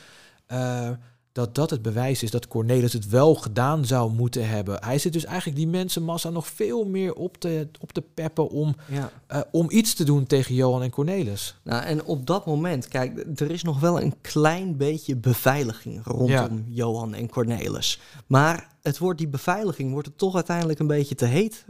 eh, 0.47 0.91
dat 1.33 1.55
dat 1.55 1.71
het 1.71 1.83
bewijs 1.83 2.23
is 2.23 2.31
dat 2.31 2.49
Cornelis 2.49 2.93
het 2.93 3.09
wel 3.09 3.35
gedaan 3.35 3.85
zou 3.85 4.13
moeten 4.13 4.49
hebben. 4.49 4.85
Hij 4.85 4.99
zit 4.99 5.13
dus 5.13 5.25
eigenlijk 5.25 5.57
die 5.57 5.69
mensenmassa 5.69 6.31
nog 6.31 6.47
veel 6.47 6.85
meer 6.85 7.15
op 7.15 7.37
te, 7.37 7.69
op 7.81 7.93
te 7.93 8.03
peppen 8.15 8.49
om, 8.49 8.77
Ja. 8.89 9.11
eh, 9.27 9.41
om 9.51 9.71
iets 9.71 9.95
te 9.95 10.05
doen 10.05 10.27
tegen 10.27 10.55
Johan 10.55 10.83
en 10.83 10.91
Cornelis. 10.91 11.57
Nou, 11.63 11.83
en 11.85 12.05
op 12.05 12.27
dat 12.27 12.47
moment, 12.47 12.89
kijk, 12.89 13.25
er 13.41 13.51
is 13.51 13.63
nog 13.63 13.81
wel 13.81 14.01
een 14.01 14.15
klein 14.21 14.77
beetje 14.77 15.17
beveiliging 15.17 16.01
rondom 16.05 16.65
Johan 16.69 17.15
en 17.15 17.29
Cornelis. 17.29 18.01
Maar 18.27 18.69
het 18.83 18.99
wordt, 18.99 19.19
die 19.19 19.29
beveiliging 19.29 19.93
wordt 19.93 20.07
het 20.09 20.19
toch 20.19 20.35
uiteindelijk 20.35 20.79
een 20.79 20.87
beetje 20.87 21.15
te 21.15 21.25
heet 21.27 21.65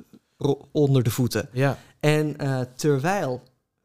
onder 0.73 1.03
de 1.03 1.11
voeten. 1.11 1.49
Ja, 1.53 1.79
En 2.01 2.39
eh, 2.39 2.61
terwijl, 2.77 3.43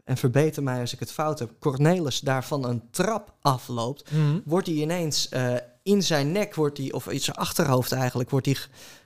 en 0.07 0.17
verbeter 0.17 0.63
mij 0.63 0.79
als 0.79 0.93
ik 0.93 0.99
het 0.99 1.11
fout 1.11 1.39
heb, 1.39 1.49
Cornelis 1.59 2.19
daar 2.19 2.43
van 2.43 2.65
een 2.65 2.81
trap 2.91 3.33
afloopt, 3.41 4.11
Mhm. 4.11 4.39
wordt 4.45 4.67
hij 4.67 4.75
ineens 4.75 5.29
eh, 5.29 5.53
in 5.83 6.03
zijn 6.03 6.31
nek, 6.31 6.55
wordt 6.55 6.77
hij, 6.77 6.91
of 6.91 7.07
in 7.07 7.19
zijn 7.19 7.35
achterhoofd 7.37 7.91
eigenlijk, 7.91 8.29
wordt 8.29 8.45
hij 8.45 8.55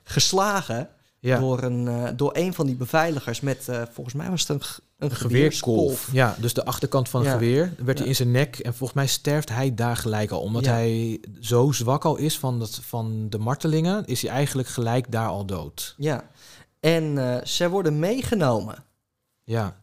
geslagen 0.04 0.88
ja. 1.18 1.38
door, 1.38 1.62
een, 1.62 1.88
eh, 1.88 2.08
door 2.16 2.30
een 2.36 2.54
van 2.54 2.66
die 2.66 2.74
beveiligers 2.74 3.40
met, 3.40 3.68
eh, 3.68 3.82
volgens 3.92 4.14
mij 4.16 4.30
was 4.30 4.40
het 4.40 4.48
een, 4.48 4.60
een 4.98 5.10
Een 5.10 5.16
geweerskolf. 5.16 6.04
geweerkolf. 6.04 6.12
Ja, 6.12 6.36
dus 6.40 6.54
de 6.54 6.64
achterkant 6.64 7.08
van 7.08 7.20
een 7.20 7.26
Ja. 7.26 7.32
geweer 7.32 7.74
werd 7.84 7.98
hij 7.98 8.06
in 8.08 8.14
zijn 8.16 8.30
nek. 8.30 8.58
En 8.58 8.74
volgens 8.74 8.98
mij 8.98 9.06
sterft 9.06 9.48
hij 9.48 9.74
daar 9.74 9.96
gelijk 9.96 10.30
al. 10.30 10.40
Omdat 10.40 10.64
hij 10.66 11.20
zo 11.40 11.72
zwak 11.72 12.04
al 12.04 12.16
is 12.16 12.38
van, 12.38 12.58
dat, 12.58 12.80
van 12.82 13.26
de 13.30 13.38
martelingen, 13.38 14.04
is 14.06 14.22
hij 14.22 14.30
eigenlijk 14.30 14.68
gelijk 14.68 15.10
daar 15.12 15.28
al 15.28 15.44
dood. 15.46 15.94
Ja, 15.96 16.24
en 16.80 17.40
zij 17.44 17.68
worden 17.68 17.98
meegenomen. 17.98 18.84
Ja, 19.44 19.76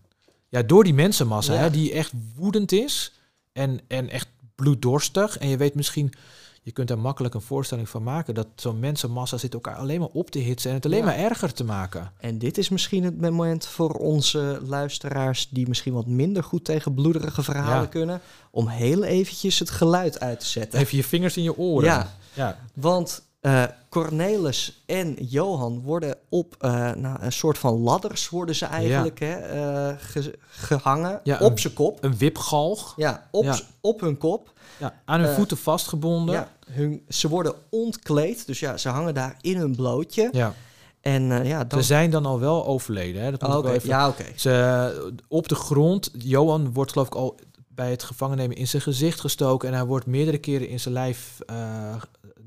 ja 0.50 0.64
door 0.64 0.84
die 0.84 0.94
mensenmassa, 0.94 1.54
Ja. 1.54 1.60
hè, 1.60 1.70
die 1.70 1.94
echt 1.94 2.12
woedend 2.36 2.72
is 2.72 3.14
en, 3.52 3.80
en 3.88 4.10
echt 4.10 4.28
bloeddorstig. 4.56 5.38
En 5.38 5.48
je 5.48 5.58
weet 5.58 5.76
misschien, 5.76 6.14
je 6.62 6.72
kunt 6.72 6.88
daar 6.88 7.00
makkelijk 7.00 7.34
een 7.34 7.42
voorstelling 7.42 7.90
van 7.90 8.04
maken, 8.04 8.34
dat 8.34 8.48
zo'n 8.56 8.80
mensenmassa 8.80 9.38
zit 9.38 9.54
elkaar 9.54 9.76
alleen 9.76 10.00
maar 10.00 10.10
op 10.14 10.30
te 10.32 10.40
hitsen 10.40 10.70
en 10.70 10.76
het 10.76 10.86
alleen 10.86 11.00
Ja. 11.00 11.06
maar 11.06 11.16
erger 11.18 11.54
te 11.54 11.64
maken. 11.64 12.12
En 12.20 12.38
dit 12.38 12.58
is 12.58 12.70
misschien 12.70 13.04
het 13.04 13.22
moment 13.22 13.66
voor 13.66 13.90
onze 13.94 14.60
luisteraars 14.66 15.48
die 15.50 15.68
misschien 15.68 15.94
wat 15.94 16.06
minder 16.08 16.44
goed 16.44 16.66
tegen 16.66 16.94
bloederige 16.94 17.44
verhalen 17.44 17.82
Ja. 17.82 17.86
kunnen, 17.86 18.22
om 18.52 18.68
heel 18.68 19.04
eventjes 19.04 19.60
het 19.60 19.70
geluid 19.70 20.20
uit 20.20 20.40
te 20.40 20.46
zetten. 20.46 20.80
Even 20.80 20.98
je 20.98 21.04
vingers 21.04 21.38
in 21.38 21.44
je 21.44 21.58
oren. 21.58 21.86
Ja, 21.88 22.14
ja. 22.34 22.60
want 22.74 23.28
eh, 23.40 23.64
Cornelis 23.90 24.84
en 24.86 25.14
Johan 25.20 25.82
worden 25.82 26.16
op 26.30 26.56
eh, 26.60 26.92
nou, 26.94 27.18
een 27.22 27.32
soort 27.32 27.58
van 27.58 27.74
ladders 27.80 28.30
worden 28.30 28.56
ze 28.56 28.66
eigenlijk 28.66 29.20
hè, 29.20 29.34
eh, 29.36 29.96
ge- 29.98 30.38
gehangen 30.50 31.20
Ja, 31.24 31.38
op 31.40 31.60
zijn 31.60 31.74
kop. 31.74 32.04
Een 32.04 32.18
wipgalg. 32.18 32.94
Ja, 32.98 33.28
op, 33.32 33.44
Ja. 33.44 33.60
op 33.82 34.00
hun 34.02 34.18
kop. 34.18 34.54
Ja, 34.78 35.02
aan 35.06 35.20
hun 35.20 35.36
voeten 35.36 35.58
vastgebonden. 35.58 36.48
Hun, 36.72 37.04
ze 37.10 37.28
worden 37.30 37.54
ontkleed, 37.70 38.48
dus 38.48 38.60
ja, 38.60 38.78
ze 38.78 38.90
hangen 38.90 39.14
daar 39.14 39.38
in 39.42 39.58
hun 39.58 39.76
blootje. 39.76 40.30
Ja. 40.32 40.54
En 41.02 41.46
ja, 41.46 41.64
dan... 41.64 41.80
Ze 41.80 41.86
zijn 41.86 42.10
dan 42.12 42.26
al 42.26 42.40
wel 42.40 42.66
overleden. 42.66 43.22
Hè? 43.24 43.32
Dat 43.32 43.42
moet 43.42 43.50
Oh, 43.52 43.58
ik 43.58 43.64
wel 43.64 43.72
oké, 43.72 43.80
even... 43.80 43.90
Ja, 43.90 44.08
oké. 44.08 44.24
Ze, 44.36 45.12
op 45.28 45.48
de 45.48 45.56
grond, 45.56 46.12
Johan 46.18 46.74
wordt 46.74 46.92
geloof 46.92 47.08
ik 47.08 47.16
al 47.16 47.36
bij 47.68 47.92
het 47.92 48.04
gevangennemen 48.04 48.56
in 48.56 48.68
zijn 48.68 48.82
gezicht 48.82 49.20
gestoken 49.20 49.68
en 49.70 49.76
hij 49.76 49.86
wordt 49.86 50.06
meerdere 50.06 50.38
keren 50.38 50.68
in 50.70 50.80
zijn 50.80 50.94
lijf 50.94 51.40
eh, 51.46 51.56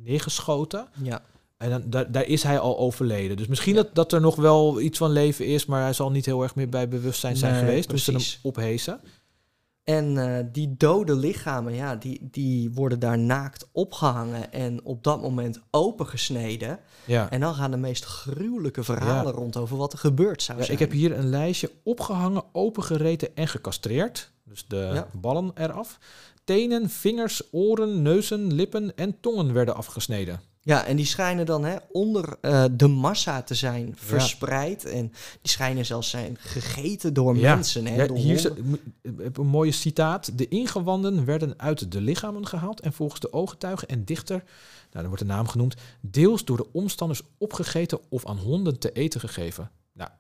neergeschoten. 0.05 0.87
Ja. 1.03 1.23
En 1.57 1.71
dan, 1.71 1.83
daar, 1.87 2.13
daar 2.13 2.27
is 2.27 2.43
hij 2.43 2.59
al 2.59 2.79
overleden. 2.79 3.37
Dus 3.37 3.47
misschien 3.47 3.75
Ja. 3.75 3.83
dat, 3.83 3.95
dat 3.95 4.13
er 4.13 4.21
nog 4.21 4.37
wel 4.37 4.81
iets 4.81 4.99
van 4.99 5.11
leven 5.11 5.47
is, 5.47 5.67
maar 5.67 5.83
hij 5.83 5.93
zal 5.93 6.11
niet 6.11 6.27
heel 6.27 6.43
erg 6.43 6.55
meer 6.55 6.69
bij 6.69 6.89
bewustzijn 6.89 7.37
zijn 7.37 7.53
Nee, 7.53 7.61
geweest 7.65 7.89
toen 7.89 7.99
ze 7.99 8.13
hem 8.13 8.21
ophezen. 8.43 9.01
En 9.85 10.19
eh, 10.19 10.45
die 10.53 10.75
dode 10.77 11.15
lichamen, 11.17 11.75
ja, 11.75 11.97
die, 11.97 12.29
die 12.31 12.71
worden 12.71 12.99
daar 12.99 13.19
naakt 13.19 13.69
opgehangen 13.73 14.53
en 14.53 14.85
op 14.85 15.05
dat 15.05 15.21
moment 15.23 15.61
opengesneden. 15.71 16.79
Ja. 17.05 17.31
En 17.31 17.41
dan 17.41 17.55
gaan 17.55 17.71
de 17.71 17.77
meest 17.77 18.05
gruwelijke 18.05 18.85
verhalen 18.85 19.33
Ja. 19.33 19.39
rond 19.39 19.57
over 19.57 19.77
wat 19.77 19.93
er 19.93 19.99
gebeurd 19.99 20.43
zou 20.43 20.59
Ja, 20.59 20.65
zijn. 20.65 20.77
ik 20.77 20.83
heb 20.83 20.93
hier 20.93 21.19
een 21.19 21.29
lijstje 21.29 21.71
opgehangen, 21.85 22.45
opengereten 22.53 23.37
en 23.37 23.49
gecastreerd. 23.49 24.31
Dus 24.45 24.65
de 24.69 25.05
ballen 25.13 25.51
eraf. 25.55 25.99
Tenen, 26.45 26.91
vingers, 26.91 27.43
oren, 27.51 28.03
neuzen, 28.03 28.53
lippen 28.53 28.97
en 28.97 29.21
tongen 29.21 29.53
werden 29.53 29.77
afgesneden. 29.77 30.41
Ja, 30.65 30.85
en 30.85 30.97
die 30.97 31.07
schijnen 31.07 31.47
dan 31.47 31.65
hè, 31.65 31.77
onder 31.93 32.37
eh, 32.41 32.65
de 32.73 32.87
massa 32.87 33.43
te 33.43 33.55
zijn 33.55 33.93
verspreid. 33.97 34.85
En 34.85 35.07
die 35.43 35.51
schijnen 35.51 35.87
zelfs 35.87 36.11
zijn 36.11 36.37
gegeten 36.41 37.15
door 37.15 37.37
Ja. 37.37 37.55
mensen. 37.55 37.87
Hè, 37.87 37.95
Ja, 37.95 38.07
door 38.07 38.17
hier 38.17 38.35
is 38.35 38.45
een 39.33 39.47
mooie 39.47 39.73
citaat. 39.73 40.39
De 40.39 40.49
ingewanden 40.49 41.25
werden 41.25 41.55
uit 41.57 41.93
de 41.93 42.01
lichamen 42.01 42.47
gehaald 42.47 42.81
en 42.81 42.93
volgens 42.93 43.21
de 43.21 43.33
ooggetuigen 43.33 43.89
en 43.89 44.05
dichter, 44.05 44.37
nou, 44.37 44.47
dan 44.91 45.07
wordt 45.07 45.23
de 45.23 45.25
naam 45.29 45.47
genoemd, 45.49 45.75
deels 46.01 46.45
door 46.45 46.57
de 46.57 46.73
omstanders 46.73 47.23
opgegeten 47.39 47.99
of 48.09 48.27
aan 48.27 48.39
honden 48.39 48.79
te 48.79 48.93
eten 48.93 49.21
gegeven. 49.21 49.71
Nou, 49.93 50.11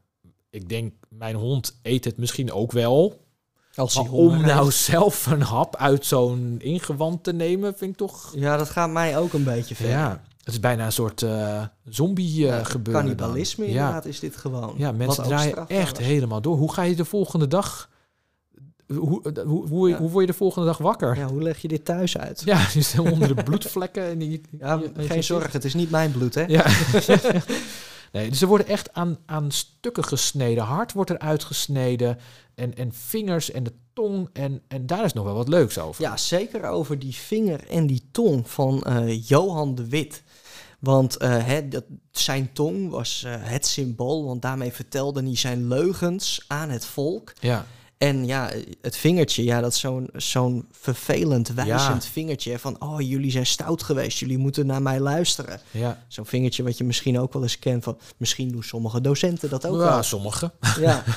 ik 0.50 0.68
denk, 0.68 0.92
mijn 1.08 1.34
hond 1.36 1.78
eet 1.82 2.04
het 2.04 2.16
misschien 2.16 2.52
ook 2.52 2.72
wel. 2.72 3.21
Als 3.74 3.94
Maar 3.96 4.10
om 4.10 4.40
nou 4.40 4.64
heeft. 4.64 4.76
zelf 4.76 5.26
een 5.26 5.42
hap 5.42 5.76
uit 5.76 6.06
zo'n 6.06 6.56
ingewand 6.58 7.24
te 7.24 7.32
nemen, 7.32 7.74
vind 7.76 7.90
ik 7.90 7.96
toch... 7.96 8.32
Ja, 8.34 8.56
dat 8.56 8.70
gaat 8.70 8.90
mij 8.90 9.18
ook 9.18 9.32
een 9.32 9.44
beetje 9.44 9.74
ver. 9.74 9.88
Ja, 9.88 10.20
het 10.38 10.52
is 10.54 10.60
bijna 10.60 10.84
een 10.84 10.92
soort 10.92 11.22
eh, 11.22 11.62
zombie 11.84 12.26
eh 12.48 12.56
Ja, 12.58 12.64
gebeuren. 12.64 13.06
dan. 13.06 13.16
Cannibalisme 13.16 13.64
Ja. 13.64 13.70
inderdaad 13.70 14.04
is 14.04 14.20
dit 14.20 14.36
gewoon. 14.36 14.74
Ja, 14.76 14.92
mensen 14.92 15.24
draaien 15.24 15.68
echt 15.68 15.96
was. 15.98 16.06
helemaal 16.06 16.40
door. 16.40 16.56
Hoe 16.56 16.72
ga 16.72 16.82
je 16.82 16.94
de 16.96 17.04
volgende 17.04 17.48
dag... 17.48 17.90
Hoe, 18.86 18.98
hoe, 19.08 19.22
hoe, 19.46 19.68
hoe, 19.68 19.88
Ja. 19.88 19.96
hoe 19.98 20.10
word 20.10 20.26
je 20.26 20.30
de 20.32 20.36
volgende 20.38 20.66
dag 20.66 20.78
wakker? 20.78 21.16
Ja, 21.16 21.26
hoe 21.26 21.42
leg 21.42 21.58
je 21.58 21.68
dit 21.68 21.84
thuis 21.84 22.18
uit? 22.18 22.42
Ja, 22.44 22.66
je 22.72 22.80
zit 22.90 23.00
onder 23.00 23.34
de 23.36 23.42
bloedvlekken. 23.48 24.04
En 24.04 24.18
die, 24.18 24.40
Ja, 24.58 24.80
je- 24.96 25.06
geen 25.08 25.24
zorgen, 25.24 25.50
het 25.50 25.64
is 25.64 25.74
niet 25.74 25.90
mijn 25.90 26.10
bloed, 26.12 26.34
hè? 26.34 26.44
Ja. 26.46 26.64
nee, 28.12 28.28
dus 28.28 28.38
ze 28.38 28.46
worden 28.46 28.66
echt 28.66 28.92
aan, 28.92 29.18
aan 29.26 29.50
stukken 29.50 30.04
gesneden. 30.04 30.64
Hart 30.64 30.92
wordt 30.92 31.10
eruit 31.10 31.44
gesneden. 31.44 32.18
En, 32.54 32.76
en 32.76 32.92
vingers 32.92 33.50
en 33.50 33.62
de 33.62 33.72
tong. 33.92 34.28
En, 34.32 34.62
en 34.68 34.86
daar 34.86 35.04
is 35.04 35.12
nog 35.12 35.24
wel 35.24 35.34
wat 35.34 35.48
leuks 35.48 35.78
over. 35.78 36.02
Ja, 36.02 36.16
zeker 36.16 36.64
over 36.64 36.98
die 36.98 37.14
vinger 37.14 37.68
en 37.68 37.86
die 37.86 38.08
tong 38.12 38.50
van 38.50 38.82
eh, 38.82 39.28
Johan 39.28 39.74
de 39.74 39.88
Wit. 39.88 40.22
Want 40.78 41.16
hè, 41.18 41.68
dat, 41.68 41.84
zijn 42.10 42.52
tong 42.52 42.90
was 42.90 43.22
eh, 43.24 43.34
het 43.38 43.66
symbool, 43.66 44.24
want 44.24 44.42
daarmee 44.42 44.72
vertelde 44.72 45.22
hij 45.22 45.36
zijn 45.36 45.68
leugens 45.68 46.44
aan 46.46 46.70
het 46.70 46.84
volk. 46.84 47.32
Ja, 47.40 47.66
En 48.02 48.26
ja, 48.26 48.50
het 48.80 48.96
vingertje, 48.96 49.44
ja, 49.44 49.60
dat 49.60 49.72
is 49.72 49.80
zo'n 49.80 50.08
zo'n 50.12 50.68
vervelend 50.70 51.48
wijzend 51.48 52.04
Ja. 52.04 52.10
vingertje. 52.10 52.58
Van, 52.58 52.80
oh, 52.82 53.00
jullie 53.00 53.30
zijn 53.30 53.46
stout 53.46 53.82
geweest, 53.82 54.18
jullie 54.18 54.38
moeten 54.38 54.66
naar 54.66 54.82
mij 54.82 55.00
luisteren. 55.00 55.60
ja. 55.70 56.04
Zo'n 56.08 56.26
vingertje 56.26 56.62
wat 56.62 56.78
je 56.78 56.84
misschien 56.84 57.18
ook 57.18 57.32
wel 57.32 57.42
eens 57.42 57.58
kent 57.58 57.84
van... 57.84 57.98
Misschien 58.16 58.48
doen 58.48 58.62
sommige 58.62 59.00
docenten 59.00 59.50
dat 59.50 59.66
ook 59.66 59.78
ja 59.80 59.84
wel. 59.84 60.02
sommige. 60.02 60.52
Ja, 60.80 61.02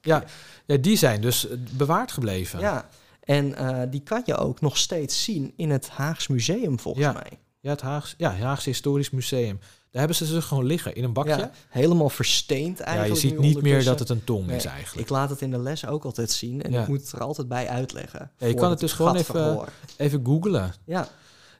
Ja, 0.00 0.24
ja, 0.66 0.76
die 0.76 0.96
zijn 0.96 1.20
dus 1.20 1.48
eh, 1.48 1.56
bewaard 1.70 2.12
gebleven. 2.12 2.60
ja. 2.60 2.88
En 3.20 3.54
eh, 3.56 3.82
die 3.90 4.00
kan 4.02 4.22
je 4.24 4.36
ook 4.36 4.60
nog 4.60 4.76
steeds 4.76 5.24
zien 5.24 5.52
in 5.56 5.70
het 5.70 5.88
Haags 5.88 6.28
Museum, 6.28 6.78
volgens 6.80 7.04
Ja. 7.04 7.12
mij. 7.12 7.38
Ja, 7.60 7.70
het 7.70 7.80
Haags, 7.80 8.14
ja, 8.18 8.34
Haagse 8.36 8.68
Historisch 8.68 9.10
Museum. 9.10 9.58
Daar 9.94 10.02
hebben 10.06 10.26
ze 10.26 10.34
ze 10.34 10.42
gewoon 10.42 10.64
liggen 10.64 10.94
in 10.94 11.04
een 11.04 11.12
bakje. 11.12 11.30
Ja, 11.36 11.50
helemaal 11.68 12.08
versteend 12.08 12.78
Ja, 12.78 12.84
eigenlijk. 12.84 13.20
je 13.20 13.28
ziet 13.28 13.38
niet 13.38 13.62
meer 13.62 13.84
dat 13.84 13.98
het 13.98 14.08
een 14.08 14.24
tong 14.24 14.50
is 14.50 14.64
eigenlijk. 14.64 15.00
Ik 15.00 15.08
laat 15.08 15.30
het 15.30 15.40
in 15.40 15.50
de 15.50 15.58
les 15.58 15.86
ook 15.86 16.04
altijd 16.04 16.30
zien 16.30 16.62
en 16.62 16.72
Ja. 16.72 16.82
ik 16.82 16.88
moet 16.88 17.00
het 17.00 17.12
er 17.12 17.20
altijd 17.20 17.48
bij 17.48 17.68
uitleggen. 17.68 18.30
Ja, 18.38 18.46
je 18.46 18.54
kan 18.54 18.70
het 18.70 18.80
dus 18.80 18.92
gewoon 18.92 19.16
even-. 19.16 19.60
Even 19.96 20.20
googlen. 20.26 20.74
Ja, 20.84 21.08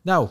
Nou, 0.02 0.28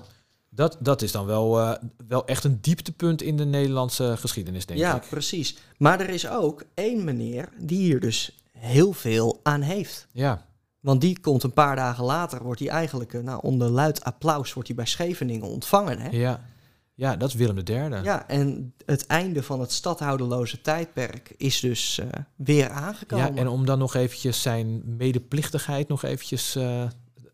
dat, 0.49 0.77
dat 0.79 1.01
is 1.01 1.11
dan 1.11 1.25
wel, 1.25 1.59
eh, 1.59 1.73
wel 2.07 2.25
echt 2.25 2.43
een 2.43 2.57
dieptepunt 2.61 3.21
in 3.21 3.37
de 3.37 3.45
Nederlandse 3.45 4.15
geschiedenis, 4.17 4.65
denk 4.65 4.79
ja 4.79 4.95
ik. 4.95 5.09
precies. 5.09 5.57
Maar 5.77 5.99
er 5.99 6.09
is 6.09 6.27
ook 6.29 6.63
één 6.73 7.03
meneer 7.03 7.49
die 7.57 7.79
hier 7.79 7.99
dus 7.99 8.37
heel 8.57 8.93
veel 8.93 9.39
aan 9.43 9.61
heeft. 9.61 10.07
Ja, 10.11 10.45
Want 10.79 11.01
die 11.01 11.19
komt 11.19 11.43
een 11.43 11.53
paar 11.53 11.75
dagen 11.75 12.03
later, 12.03 12.43
wordt 12.43 12.59
hij 12.59 12.69
eigenlijk, 12.69 13.13
eh, 13.13 13.21
nou, 13.21 13.39
onder 13.43 13.69
luid 13.69 14.03
applaus, 14.03 14.53
wordt 14.53 14.67
hij 14.67 14.77
bij 14.77 14.85
Scheveningen 14.87 15.47
ontvangen. 15.47 15.99
Hè? 15.99 16.09
ja. 16.09 16.51
Ja, 16.95 17.15
dat 17.15 17.29
is 17.29 17.35
Willem 17.35 17.57
III. 17.57 18.03
Ja, 18.03 18.27
en 18.27 18.73
het 18.85 19.07
einde 19.07 19.43
van 19.43 19.59
het 19.59 19.71
stadhouderloze 19.71 20.61
tijdperk 20.61 21.33
is 21.37 21.59
dus 21.59 21.99
eh, 21.99 22.07
weer 22.35 22.69
aangekomen. 22.69 23.33
Ja, 23.33 23.41
en 23.41 23.47
om 23.47 23.65
dan 23.65 23.79
nog 23.79 23.95
eventjes 23.95 24.41
zijn 24.41 24.81
medeplichtigheid 24.97 25.87
nog 25.87 26.03
eventjes 26.03 26.55
eh, 26.55 26.83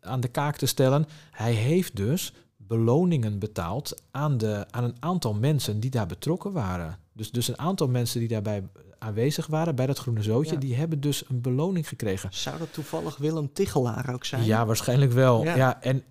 aan 0.01 0.19
de 0.19 0.27
kaak 0.27 0.57
te 0.57 0.65
stellen. 0.65 1.05
Hij 1.31 1.53
heeft 1.53 1.95
dus 1.95 2.33
beloningen 2.57 3.39
betaald 3.39 4.01
aan, 4.11 4.37
de, 4.37 4.65
aan 4.69 4.83
een 4.83 4.95
aantal 4.99 5.33
mensen 5.33 5.79
die 5.79 5.89
daar 5.89 6.07
betrokken 6.07 6.51
waren. 6.51 6.97
Dus, 7.13 7.31
dus 7.31 7.47
een 7.47 7.59
aantal 7.59 7.87
mensen 7.87 8.19
die 8.19 8.29
daarbij 8.29 8.63
aanwezig 8.99 9.47
waren 9.47 9.75
bij 9.75 9.85
dat 9.85 9.97
groene 9.97 10.23
zootje, 10.23 10.53
Ja. 10.53 10.59
die 10.59 10.75
hebben 10.75 10.99
dus 10.99 11.23
een 11.29 11.41
beloning 11.41 11.87
gekregen. 11.87 12.29
Zou 12.31 12.57
dat 12.57 12.73
toevallig 12.73 13.17
Willem 13.17 13.53
Tichelaar 13.53 14.13
ook 14.13 14.25
zijn? 14.25 14.45
Ja, 14.45 14.65
waarschijnlijk 14.65 15.11
wel. 15.11 15.43
Ja. 15.43 15.55
Ja. 15.55 15.81
en 15.81 16.03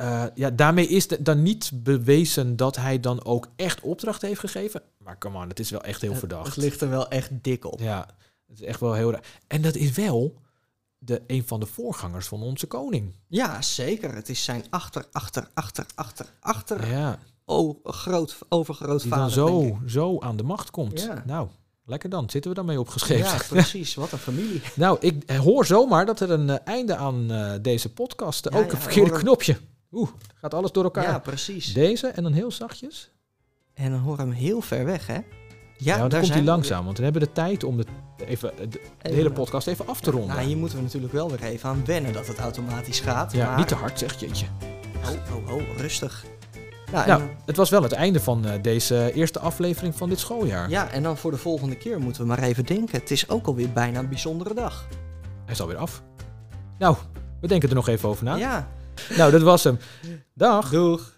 eh, 0.00 0.24
ja, 0.34 0.50
daarmee 0.50 0.86
is 0.86 1.06
de- 1.08 1.22
dan 1.22 1.42
niet 1.42 1.70
bewezen 1.74 2.56
dat 2.56 2.76
hij 2.76 3.00
dan 3.00 3.24
ook 3.24 3.48
echt 3.56 3.80
opdracht 3.80 4.22
heeft 4.22 4.40
gegeven. 4.40 4.82
Maar 4.98 5.18
come 5.18 5.38
on, 5.38 5.48
het 5.48 5.58
is 5.60 5.70
wel 5.70 5.82
echt 5.82 6.00
heel 6.00 6.14
verdacht. 6.14 6.46
Het 6.46 6.56
ligt 6.56 6.80
er 6.80 6.88
wel 6.90 7.08
echt 7.08 7.30
dik 7.32 7.64
op. 7.64 7.80
Ja, 7.80 8.06
het 8.46 8.60
is 8.60 8.66
echt 8.66 8.80
wel 8.80 8.92
heel 8.94 9.10
raar. 9.12 9.24
En 9.46 9.62
dat 9.62 9.74
is 9.74 9.90
wel 9.90 10.34
de, 10.98 11.22
een 11.26 11.46
van 11.46 11.60
de 11.60 11.66
voorgangers 11.66 12.26
van 12.26 12.42
onze 12.42 12.66
koning. 12.66 13.14
Ja, 13.26 13.62
zeker. 13.62 14.14
Het 14.14 14.28
is 14.28 14.44
zijn 14.44 14.64
achter, 14.70 15.04
achter, 15.12 15.48
achter, 15.54 15.86
achter, 15.94 16.26
achter, 16.40 16.86
Ja, 16.90 17.18
oh, 17.44 17.84
groot, 17.84 18.28
die 18.38 18.46
overgrootvader. 18.48 19.18
dan 19.18 19.30
zo, 19.30 19.78
zo 19.86 20.18
aan 20.20 20.36
de 20.36 20.42
macht 20.42 20.70
komt. 20.70 21.00
Ja. 21.00 21.22
Nou, 21.26 21.48
lekker 21.84 22.10
dan. 22.10 22.30
Zitten 22.30 22.50
we 22.50 22.56
daarmee 22.56 22.80
opgeschreven. 22.80 23.26
Ja, 23.26 23.38
precies. 23.48 23.94
Wat 23.94 24.12
een 24.12 24.18
familie. 24.18 24.62
Nou, 24.74 24.96
ik 25.00 25.30
hoor 25.30 25.66
zomaar 25.66 26.06
dat 26.06 26.20
er 26.20 26.30
een 26.30 26.50
eh, 26.50 26.56
einde 26.64 26.96
aan 26.96 27.30
eh, 27.30 27.52
deze 27.62 27.92
podcast. 27.92 28.48
Ja, 28.50 28.58
ook 28.58 28.66
ja, 28.66 28.72
een 28.72 28.78
verkeerde 28.80 29.10
knopje. 29.12 29.56
Oeh, 29.92 30.08
gaat 30.34 30.54
alles 30.54 30.72
door 30.72 30.84
elkaar. 30.84 31.04
Ja, 31.04 31.18
precies. 31.18 31.72
Deze 31.72 32.06
en 32.06 32.22
dan 32.22 32.32
heel 32.32 32.50
zachtjes. 32.50 33.10
En 33.74 33.90
dan 33.90 34.00
hoor 34.00 34.18
hem 34.18 34.30
heel 34.30 34.60
ver 34.60 34.84
weg, 34.84 35.06
hè? 35.06 35.18
Ja, 35.76 35.98
want 35.98 36.10
dan 36.10 36.20
komt 36.20 36.32
hij 36.32 36.40
we 36.42 36.46
langzaam. 36.46 36.84
Want 36.84 36.96
dan 36.96 37.04
hebben 37.04 37.22
we 37.22 37.28
de 37.28 37.34
tijd 37.34 37.64
om 37.64 37.76
de, 37.76 37.84
even, 38.26 38.52
de, 38.56 38.68
de 38.68 38.80
Even- 39.02 39.16
hele 39.16 39.32
podcast 39.32 39.66
even 39.66 39.86
af 39.86 40.00
te 40.00 40.10
ronden. 40.10 40.36
Nou, 40.36 40.46
hier 40.46 40.56
moeten 40.56 40.76
we 40.78 40.84
natuurlijk 40.84 41.12
wel 41.12 41.30
weer 41.30 41.42
even 41.42 41.68
aan 41.68 41.84
wennen 41.84 42.12
dat 42.12 42.26
het 42.26 42.38
automatisch 42.38 43.00
gaat. 43.00 43.32
ja, 43.32 43.46
maar... 43.46 43.56
niet 43.56 43.68
te 43.68 43.74
hard, 43.74 43.98
zeg 43.98 44.20
jeetje. 44.20 44.46
Oh, 45.04 45.36
oh, 45.36 45.54
oh, 45.54 45.62
rustig. 45.76 46.24
Nou, 46.92 47.06
Nou, 47.06 47.22
en, 47.22 47.30
het 47.46 47.56
was 47.56 47.70
wel 47.70 47.82
het 47.82 47.92
einde 47.92 48.20
van 48.20 48.46
eh, 48.46 48.62
deze 48.62 49.12
eerste 49.14 49.38
aflevering 49.38 49.94
van 49.94 50.08
dit 50.08 50.18
schooljaar. 50.18 50.70
ja, 50.70 50.90
en 50.90 51.02
dan 51.02 51.16
voor 51.16 51.30
de 51.30 51.36
volgende 51.36 51.76
keer 51.76 52.00
moeten 52.00 52.22
we 52.22 52.28
maar 52.28 52.42
even 52.42 52.66
denken. 52.66 52.98
Het 52.98 53.10
is 53.10 53.28
ook 53.28 53.46
alweer 53.46 53.70
bijna 53.72 53.98
een 53.98 54.08
bijzondere 54.08 54.54
dag. 54.54 54.86
Hij 55.44 55.54
is 55.54 55.60
alweer 55.60 55.76
af. 55.76 56.02
Nou, 56.78 56.96
we 57.40 57.46
denken 57.48 57.68
er 57.68 57.74
nog 57.74 57.88
even 57.88 58.08
over 58.08 58.24
na. 58.24 58.34
Ja, 58.34 58.68
Nou, 59.16 59.30
dat 59.30 59.42
was 59.42 59.64
hem. 59.64 59.78
Dag. 60.34 60.70
doeg. 60.70 61.12